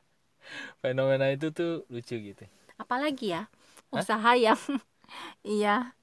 fenomena 0.83 1.27
itu 1.35 1.51
tuh 1.55 1.87
lucu 1.93 2.17
gitu 2.21 2.45
Apalagi 2.79 3.35
ya 3.35 3.43
Hah? 3.95 4.03
usaha 4.03 4.31
yang 4.35 4.59
iya 5.47 5.95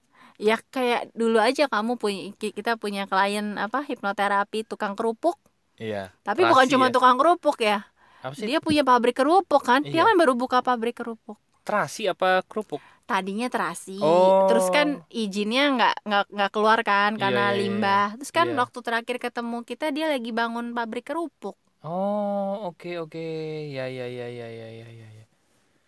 ya 0.41 0.57
kayak 0.74 1.13
dulu 1.13 1.38
aja 1.38 1.69
kamu 1.69 2.01
punya 2.01 2.33
kita 2.41 2.74
punya 2.81 3.05
klien 3.05 3.62
apa 3.62 3.86
hipnoterapi 3.86 4.65
tukang 4.65 4.98
kerupuk. 4.98 5.38
Iya 5.77 6.10
tapi 6.25 6.50
bukan 6.50 6.65
cuma 6.65 6.89
ya. 6.89 6.93
tukang 6.98 7.15
kerupuk 7.21 7.57
ya. 7.62 7.86
Apa 8.25 8.33
dia 8.38 8.57
punya 8.57 8.81
pabrik 8.81 9.21
kerupuk 9.21 9.62
kan? 9.62 9.86
Iya. 9.86 9.93
dia 9.93 10.01
kan 10.10 10.15
baru 10.17 10.33
buka 10.33 10.65
pabrik 10.65 10.98
kerupuk. 10.98 11.38
Terasi 11.62 12.10
apa 12.10 12.41
kerupuk? 12.50 12.81
Tadinya 13.05 13.45
terasi. 13.53 14.01
Oh. 14.01 14.50
terus 14.50 14.65
kan 14.74 15.05
izinnya 15.13 15.77
nggak 15.77 15.95
nggak 16.10 16.25
nggak 16.33 16.51
keluar 16.53 16.79
kan 16.81 17.13
iya, 17.13 17.21
karena 17.21 17.45
iya, 17.45 17.53
iya, 17.53 17.60
limbah. 17.62 18.07
Iya. 18.10 18.17
terus 18.17 18.31
kan 18.33 18.48
iya. 18.50 18.57
waktu 18.57 18.79
terakhir 18.81 19.17
ketemu 19.21 19.57
kita 19.62 19.86
dia 19.93 20.05
lagi 20.10 20.31
bangun 20.33 20.74
pabrik 20.74 21.05
kerupuk. 21.05 21.53
Oh 21.86 22.65
oke 22.65 22.81
okay, 22.81 22.95
oke. 22.98 23.13
Okay. 23.13 23.77
ya 23.77 23.86
ya 23.86 24.10
ya 24.10 24.25
ya 24.25 24.48
ya 24.50 24.67
ya 24.89 25.07
ya. 25.21 25.25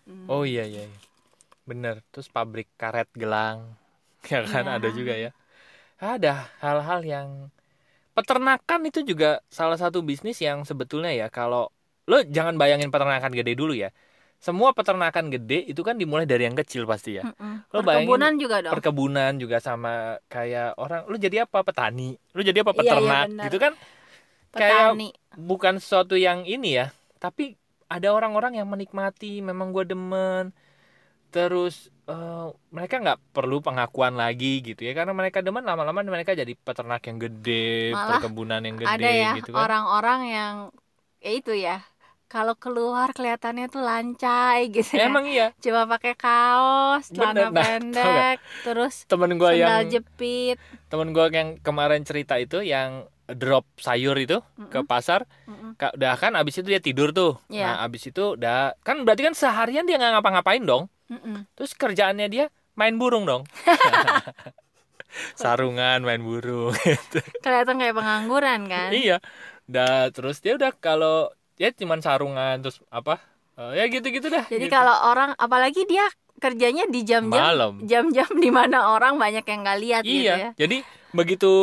Hmm. 0.05 0.29
oh 0.29 0.45
iya 0.45 0.69
iya. 0.69 0.86
iya. 0.86 1.00
Bener. 1.65 2.05
Terus 2.13 2.29
pabrik 2.29 2.69
karet 2.77 3.10
gelang 3.17 3.81
ya 4.32 4.39
kan 4.48 4.65
Iya. 4.65 4.75
ada 4.80 4.89
juga 4.92 5.13
ya. 5.15 5.32
Ada 6.00 6.51
hal-hal 6.60 7.00
yang 7.06 7.27
peternakan 8.13 8.82
itu 8.89 9.01
juga 9.03 9.42
salah 9.50 9.80
satu 9.80 10.06
bisnis 10.06 10.38
yang 10.44 10.68
sebetulnya 10.68 11.12
ya 11.15 11.27
kalau 11.32 11.72
lo 12.06 12.20
jangan 12.27 12.60
bayangin 12.60 12.92
peternakan 12.92 13.32
gede 13.32 13.53
dulu 13.56 13.74
ya. 13.74 13.89
Semua 14.44 14.75
peternakan 14.75 15.32
gede 15.32 15.72
itu 15.72 15.80
kan 15.88 15.96
dimulai 15.96 16.27
dari 16.27 16.44
yang 16.44 16.58
kecil 16.60 16.84
pasti 16.84 17.15
ya. 17.20 17.24
Mm-mm. 17.24 17.63
Lo 17.72 17.80
bayangin 17.80 18.12
perkebunan 18.12 18.34
juga 18.36 18.56
dong. 18.60 18.74
perkebunan 18.75 19.32
juga 19.39 19.58
sama 19.63 20.20
kayak 20.27 20.75
orang 20.75 21.08
lu 21.08 21.15
jadi 21.15 21.48
apa? 21.48 21.63
Petani. 21.63 22.20
Lu 22.36 22.44
jadi 22.44 22.60
apa? 22.60 22.75
Iya, 22.75 22.75
iya, 22.75 22.84
peternak 22.84 23.25
benar. 23.32 23.46
gitu 23.48 23.58
kan? 23.63 23.74
Kayak 24.51 24.80
petani. 24.92 25.10
bukan 25.39 25.74
sesuatu 25.80 26.20
yang 26.20 26.44
ini 26.44 26.75
ya 26.84 26.92
tapi 27.24 27.56
ada 27.88 28.12
orang-orang 28.12 28.60
yang 28.60 28.68
menikmati 28.68 29.39
memang 29.39 29.72
gue 29.72 29.88
demen. 29.88 30.51
Terus 31.32 31.88
eh, 32.10 32.45
mereka 32.75 32.95
nggak 33.03 33.19
perlu 33.36 33.55
pengakuan 33.65 34.13
lagi 34.19 34.45
gitu 34.67 34.81
ya 34.88 34.91
karena 34.98 35.13
mereka 35.15 35.39
demen 35.45 35.63
lama-lama 35.63 36.00
mereka 36.03 36.31
jadi 36.41 36.53
peternak 36.65 37.01
yang 37.07 37.17
gede 37.24 37.93
Malah 37.95 38.07
perkebunan 38.19 38.62
yang 38.67 38.77
gede 38.79 38.91
ada 38.93 39.10
ya 39.10 39.31
gitu 39.39 39.50
kan. 39.55 39.60
orang-orang 39.63 40.19
yang 40.36 40.53
ya 41.24 41.31
itu 41.39 41.51
ya 41.55 41.75
kalau 42.33 42.57
keluar 42.57 43.13
kelihatannya 43.13 43.69
tuh 43.69 43.81
lancai 43.86 44.74
gitu 44.74 44.98
ya. 44.98 45.05
Emang 45.05 45.25
iya. 45.30 45.54
Cuma 45.62 45.86
pakai 45.86 46.13
kaos 46.17 47.13
celana 47.13 47.32
Bener, 47.32 47.54
nah, 47.54 47.62
pendek 47.80 48.38
terus 48.65 48.93
temen 49.06 49.32
sandal 49.38 49.54
yang 49.54 49.86
jepit. 49.93 50.58
temen 50.91 51.08
gue 51.15 51.25
yang 51.34 51.49
kemarin 51.62 52.01
cerita 52.06 52.36
itu 52.41 52.62
yang 52.65 53.06
drop 53.30 53.65
sayur 53.80 54.17
itu 54.19 54.41
ke 54.69 54.82
Mm-mm. 54.82 54.89
pasar 54.89 55.25
Mm-mm. 55.47 55.71
Ka- 55.80 55.93
udah 55.97 56.13
kan 56.21 56.34
abis 56.38 56.62
itu 56.62 56.67
dia 56.69 56.82
tidur 56.84 57.10
tuh. 57.17 57.38
Iya. 57.49 57.65
nah 57.65 57.86
abis 57.86 58.13
itu 58.13 58.38
udah 58.38 58.78
kan 58.86 59.01
berarti 59.06 59.23
kan 59.25 59.34
seharian 59.38 59.86
dia 59.89 59.97
nggak 59.97 60.21
ngapa-ngapain 60.21 60.62
dong 60.62 60.89
Mm-mm. 61.12 61.48
terus 61.56 61.72
kerjaannya 61.74 62.28
dia 62.28 62.46
main 62.74 62.96
burung 62.98 63.24
dong 63.28 63.44
sarungan 65.38 66.02
main 66.02 66.22
burung 66.22 66.74
kelihatan 67.46 67.76
kayak 67.78 67.96
pengangguran 67.96 68.66
kan 68.66 68.89
iya 68.89 69.22
udah 69.70 70.10
terus 70.10 70.42
dia 70.42 70.58
udah 70.58 70.74
kalau 70.74 71.30
ya 71.56 71.70
cuman 71.70 72.02
sarungan 72.02 72.60
terus 72.66 72.82
apa 72.89 73.22
eh, 73.56 73.78
ya 73.78 73.86
gitu-gitu 73.88 74.28
dah 74.28 74.50
Jadi 74.50 74.68
gitu. 74.68 74.74
kalau 74.74 74.96
orang 75.06 75.38
apalagi 75.38 75.86
dia 75.86 76.04
kerjanya 76.42 76.89
di 76.89 77.06
jam-jam 77.06 77.39
malam 77.54 77.74
jam-jam 77.86 78.28
di 78.36 78.50
mana 78.50 78.89
orang 78.92 79.16
banyak 79.22 79.46
yang 79.46 79.60
nggak 79.63 79.80
lihat 79.80 80.04
gitu 80.04 80.18
iya 80.26 80.34
ya. 80.36 80.50
jadi 80.58 80.82
begitu 81.13 81.54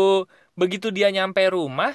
begitu 0.55 0.95
dia 0.95 1.11
nyampe 1.11 1.43
rumah 1.51 1.91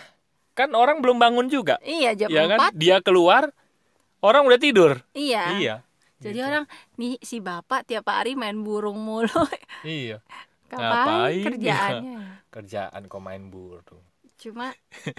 kan 0.56 0.72
orang 0.76 1.00
belum 1.00 1.20
bangun 1.20 1.48
juga 1.48 1.80
Iya 1.84 2.16
jam 2.16 2.28
ya 2.32 2.48
kan 2.52 2.60
4. 2.72 2.80
dia 2.80 2.98
keluar 3.00 3.52
orang 4.20 4.44
udah 4.44 4.60
tidur 4.60 4.92
Iya. 5.16 5.44
iya 5.56 5.76
Jadi 6.18 6.38
gitu. 6.38 6.46
orang 6.46 6.66
nih 6.96 7.20
si 7.20 7.38
bapak 7.38 7.84
tiap 7.84 8.08
hari 8.08 8.34
main 8.34 8.58
burung 8.58 8.98
mulu. 8.98 9.28
iya 9.84 10.20
Ngapain 10.66 10.82
Ngapain 10.82 11.36
ya? 11.36 11.46
kerjaannya? 11.46 12.18
kerjaan 12.54 13.02
kok 13.06 13.20
main 13.20 13.44
burung 13.48 14.02
Cuma 14.36 14.68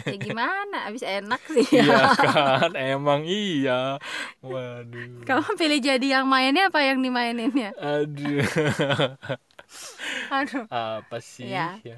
ya 0.05 0.17
gimana? 0.19 0.85
Abis 0.85 1.01
enak 1.01 1.41
sih 1.47 1.65
iya 1.75 2.05
ya. 2.05 2.13
kan 2.13 2.73
emang 2.75 3.25
iya 3.25 3.97
waduh 4.41 5.25
Kamu 5.25 5.57
pilih 5.57 5.81
jadi 5.81 6.07
yang 6.15 6.27
mainnya 6.27 6.69
apa 6.69 6.81
yang 6.83 6.99
dimaininnya? 6.99 7.73
aduh 7.75 8.45
Aduh. 10.29 10.65
apa 10.69 11.17
sih 11.19 11.47
Iya. 11.47 11.81
ya. 11.83 11.97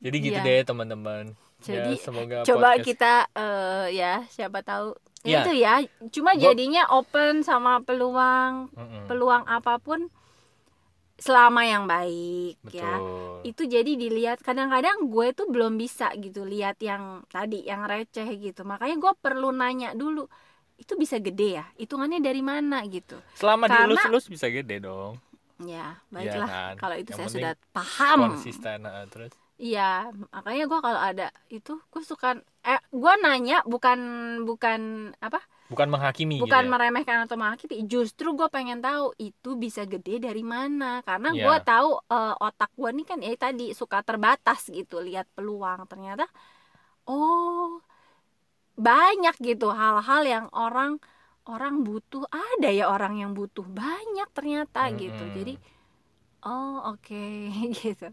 jadi 0.00 0.16
gitu 0.18 0.38
Iya. 0.38 0.46
deh 0.46 0.60
teman-teman 0.64 1.24
Jadi, 1.60 1.96
ya, 1.96 2.00
semoga 2.02 2.36
Coba 2.44 2.68
podcast- 2.72 2.84
kita 2.86 3.14
eh, 3.32 3.86
ya 3.94 4.14
siapa 4.28 4.60
tahu 4.60 4.92
Iya. 5.24 5.40
itu 5.40 5.52
ya. 5.56 5.74
Cuma 6.10 6.32
Gua- 6.32 6.42
jadinya 6.44 6.84
open 6.90 7.40
sama 7.40 7.80
peluang 7.80 8.68
Mm-mm. 8.70 9.04
peluang 9.06 9.42
apa 9.44 9.76
pun 9.78 10.12
selama 11.14 11.62
yang 11.62 11.86
baik 11.86 12.58
ya. 12.68 12.98
betul 12.98 13.38
itu 13.44 13.62
jadi 13.66 13.92
dilihat 13.94 14.42
kadang-kadang 14.42 15.06
gue 15.06 15.30
tuh 15.30 15.46
belum 15.46 15.76
bisa 15.76 16.10
gitu 16.16 16.42
lihat 16.42 16.80
yang 16.80 17.22
tadi 17.28 17.62
yang 17.62 17.86
receh 17.86 18.26
gitu 18.34 18.66
makanya 18.66 18.98
gue 18.98 19.12
perlu 19.16 19.48
nanya 19.48 19.94
dulu 19.94 20.26
itu 20.74 20.98
bisa 20.98 21.16
gede 21.18 21.54
ya 21.54 21.64
hitungannya 21.76 22.18
dari 22.18 22.42
mana 22.42 22.82
gitu 22.84 23.14
selama 23.32 23.70
karena- 23.70 23.94
dielus-elus 23.94 24.26
bisa 24.26 24.50
gede 24.50 24.82
dong 24.82 25.14
ya 25.62 26.02
baiklah 26.10 26.50
kan? 26.50 26.74
kalau 26.76 26.96
itu 26.98 27.14
Yang 27.14 27.18
saya 27.20 27.30
sudah 27.30 27.52
paham 27.70 28.18
konsisten 28.26 28.78
nah, 28.82 29.06
terus 29.06 29.30
iya 29.62 29.80
makanya 30.34 30.62
gue 30.70 30.78
kalau 30.86 31.00
ada 31.08 31.24
itu 31.54 31.70
gue 31.92 32.02
suka 32.10 32.26
eh 32.66 32.80
gue 33.00 33.12
nanya 33.22 33.54
bukan 33.72 33.98
bukan 34.48 34.80
apa 35.26 35.38
bukan 35.70 35.88
menghakimi 35.92 36.36
bukan 36.40 36.64
gitu 36.64 36.64
ya? 36.68 36.72
meremehkan 36.72 37.18
atau 37.24 37.36
menghakimi 37.38 37.86
justru 37.86 38.34
gue 38.38 38.48
pengen 38.50 38.82
tahu 38.82 39.14
itu 39.22 39.48
bisa 39.64 39.82
gede 39.86 40.18
dari 40.26 40.42
mana 40.42 40.98
karena 41.06 41.28
Iya. 41.28 41.44
gue 41.44 41.56
tahu 41.62 41.88
eh, 42.10 42.34
otak 42.42 42.70
gue 42.78 42.90
nih 42.96 43.06
kan 43.10 43.18
ya 43.22 43.30
tadi 43.38 43.64
suka 43.80 43.98
terbatas 44.08 44.60
gitu 44.76 44.98
lihat 45.06 45.26
peluang 45.36 45.86
ternyata 45.90 46.26
oh 47.08 47.80
banyak 48.74 49.34
gitu 49.48 49.70
hal-hal 49.70 50.22
yang 50.26 50.46
orang 50.50 50.98
orang 51.46 51.74
butuh 51.86 52.24
ada 52.34 52.68
ya 52.78 52.84
orang 52.90 53.14
yang 53.22 53.30
butuh 53.38 53.62
banyak 53.68 54.26
ternyata 54.36 54.80
gitu 55.02 55.22
Mm-mm. 55.22 55.36
jadi 55.36 55.54
oh 56.46 56.76
oke 56.94 57.24
gitu 57.80 58.06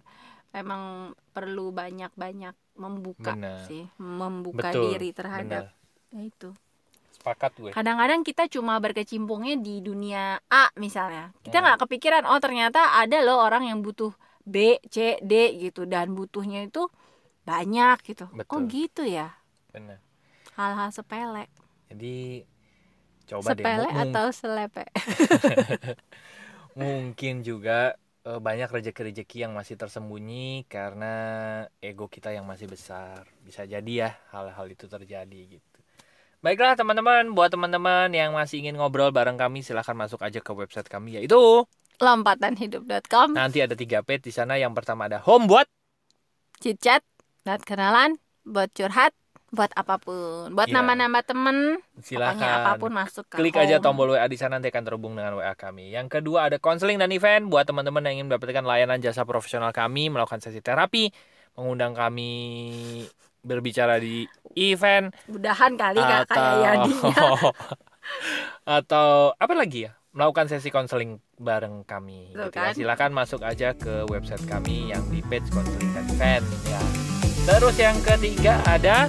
emang 0.52 1.16
perlu 1.32 1.72
banyak-banyak 1.72 2.56
membuka 2.80 3.36
Benar. 3.36 3.68
sih 3.68 3.88
membuka 4.00 4.72
Betul, 4.72 4.96
diri 4.96 5.10
terhadap 5.16 5.72
ya 6.12 6.20
itu. 6.20 6.52
Sepakat 7.16 7.52
gue. 7.56 7.72
Kadang-kadang 7.72 8.28
kita 8.28 8.52
cuma 8.52 8.76
berkecimpungnya 8.84 9.56
di 9.60 9.80
dunia 9.80 10.44
A 10.52 10.68
misalnya. 10.76 11.32
Kita 11.40 11.64
nggak 11.64 11.88
kepikiran 11.88 12.28
oh 12.28 12.40
ternyata 12.44 13.00
ada 13.00 13.24
loh 13.24 13.40
orang 13.40 13.68
yang 13.72 13.80
butuh 13.80 14.12
B 14.44 14.82
C 14.92 15.22
D 15.24 15.56
gitu. 15.56 15.88
Dan 15.88 16.12
butuhnya 16.18 16.68
itu 16.68 16.92
banyak 17.48 18.04
gitu. 18.04 18.28
Oh 18.28 18.36
Betul. 18.36 18.68
gitu 18.68 19.04
ya? 19.08 19.32
Benar. 19.72 20.04
Hal-hal 20.60 20.92
sepele. 20.92 21.48
Jadi 21.88 22.44
coba 23.32 23.56
sepele 23.56 23.88
deh 23.88 23.96
atau 24.12 24.28
selepe 24.36 24.86
mungkin 26.80 27.48
juga 27.48 27.96
eh, 28.28 28.40
banyak 28.40 28.70
rejeki-rejeki 28.70 29.48
yang 29.48 29.54
masih 29.54 29.76
tersembunyi 29.78 30.66
karena 30.70 31.14
ego 31.82 32.06
kita 32.08 32.34
yang 32.34 32.46
masih 32.46 32.70
besar. 32.70 33.26
Bisa 33.42 33.66
jadi 33.66 33.92
ya 33.92 34.10
hal-hal 34.34 34.68
itu 34.70 34.86
terjadi 34.86 35.60
gitu. 35.60 35.78
Baiklah 36.42 36.74
teman-teman 36.74 37.38
buat 37.38 37.54
teman-teman 37.54 38.10
yang 38.18 38.34
masih 38.34 38.66
ingin 38.66 38.74
ngobrol 38.74 39.14
bareng 39.14 39.38
kami 39.38 39.62
silahkan 39.62 39.94
masuk 39.94 40.26
aja 40.26 40.42
ke 40.42 40.52
website 40.58 40.90
kami 40.90 41.22
yaitu 41.22 41.38
lompatanhidup.com 42.02 43.38
nanti 43.38 43.62
ada 43.62 43.78
tiga 43.78 44.02
page 44.02 44.26
di 44.26 44.34
sana 44.34 44.58
yang 44.58 44.74
pertama 44.74 45.06
ada 45.06 45.22
home 45.22 45.46
buat 45.46 45.70
chitchat 46.58 47.06
dan 47.46 47.62
kenalan 47.62 48.18
buat 48.42 48.74
curhat 48.74 49.14
buat 49.52 49.68
apa 49.74 50.00
pun 50.00 50.50
buat 50.50 50.66
Iya. 50.66 50.80
nambah-nambah 50.80 51.24
temen 51.24 51.58
pokoknya 51.92 52.08
Silakan. 52.08 52.40
apa 52.58 52.72
pun 52.80 52.92
masuk 52.92 53.24
ke 53.28 53.36
Klik 53.36 53.54
aja 53.54 53.78
home. 53.78 53.84
tombol 53.84 54.08
WA 54.12 54.24
di 54.26 54.36
sana 54.36 54.56
nanti 54.56 54.68
akan 54.68 54.84
terhubung 54.84 55.14
dengan 55.14 55.36
WA 55.36 55.52
kami. 55.54 55.92
Yang 55.92 56.08
kedua 56.18 56.48
ada 56.48 56.56
konseling 56.56 56.96
dan 56.96 57.12
event 57.12 57.46
buat 57.46 57.64
teman-teman 57.64 58.00
yang 58.08 58.14
ingin 58.18 58.28
mendapatkan 58.28 58.64
layanan 58.64 58.98
jasa 58.98 59.22
profesional 59.22 59.70
kami 59.70 60.08
melakukan 60.08 60.40
sesi 60.40 60.60
terapi, 60.60 61.12
mengundang 61.54 61.92
kami 61.92 62.32
berbicara 63.42 63.98
di 63.98 64.24
event 64.54 65.10
mudahan 65.26 65.74
kali 65.74 65.98
kak 65.98 66.30
kayak 66.30 66.30
atau 66.30 66.56
Yadinya 66.64 67.28
atau 68.64 69.08
apa 69.36 69.54
lagi 69.54 69.86
ya? 69.86 69.92
Melakukan 70.12 70.48
sesi 70.48 70.68
konseling 70.68 71.20
bareng 71.36 71.84
kami. 71.84 72.32
Gitu 72.32 72.40
ya. 72.42 72.52
kan. 72.52 72.72
Silakan 72.72 73.12
masuk 73.12 73.42
aja 73.42 73.72
ke 73.74 74.04
website 74.08 74.44
kami 74.44 74.92
yang 74.92 75.04
di 75.08 75.24
page 75.24 75.48
konseling 75.50 75.92
dan 75.92 76.04
event 76.10 76.44
ya. 76.66 76.82
Terus 77.42 77.76
yang 77.76 77.98
ketiga 78.02 78.60
ada 78.66 79.08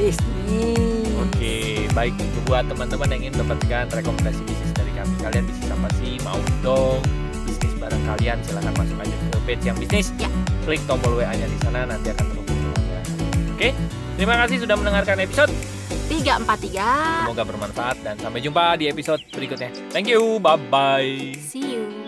Disney 0.00 0.80
Oke, 1.20 1.84
baik 1.92 2.16
buat 2.48 2.64
teman-teman 2.64 3.12
yang 3.12 3.20
ingin 3.28 3.34
mendapatkan 3.36 3.84
rekomendasi 3.92 4.40
bisnis 4.48 4.72
dari 4.72 4.88
kami. 4.96 5.12
Kalian 5.20 5.44
bisa 5.44 5.76
apa 5.76 5.88
sih 6.00 6.16
mau 6.24 6.40
dong 6.64 7.04
bisnis 7.44 7.76
bareng 7.76 8.00
kalian? 8.08 8.40
Silahkan 8.40 8.72
masuk 8.80 8.96
aja 8.96 9.12
ke 9.12 9.38
page 9.44 9.64
yang 9.68 9.76
bisnis. 9.76 10.08
Ya. 10.16 10.32
Klik 10.64 10.80
tombol 10.88 11.20
WA-nya 11.20 11.44
di 11.44 11.58
sana 11.60 11.84
nanti 11.84 12.08
akan 12.16 12.24
terhubung 12.32 12.56
dengan. 12.56 13.04
Oke, 13.52 13.76
terima 14.16 14.34
kasih 14.40 14.56
sudah 14.64 14.76
mendengarkan 14.80 15.20
episode. 15.20 15.52
343 16.10 17.22
Semoga 17.22 17.42
bermanfaat 17.46 17.96
dan 18.02 18.18
sampai 18.18 18.42
jumpa 18.42 18.74
di 18.80 18.90
episode 18.90 19.22
berikutnya. 19.30 19.70
Thank 19.94 20.10
you, 20.10 20.42
bye 20.42 20.58
bye. 20.58 21.36
see 21.38 21.78
you 21.78 21.99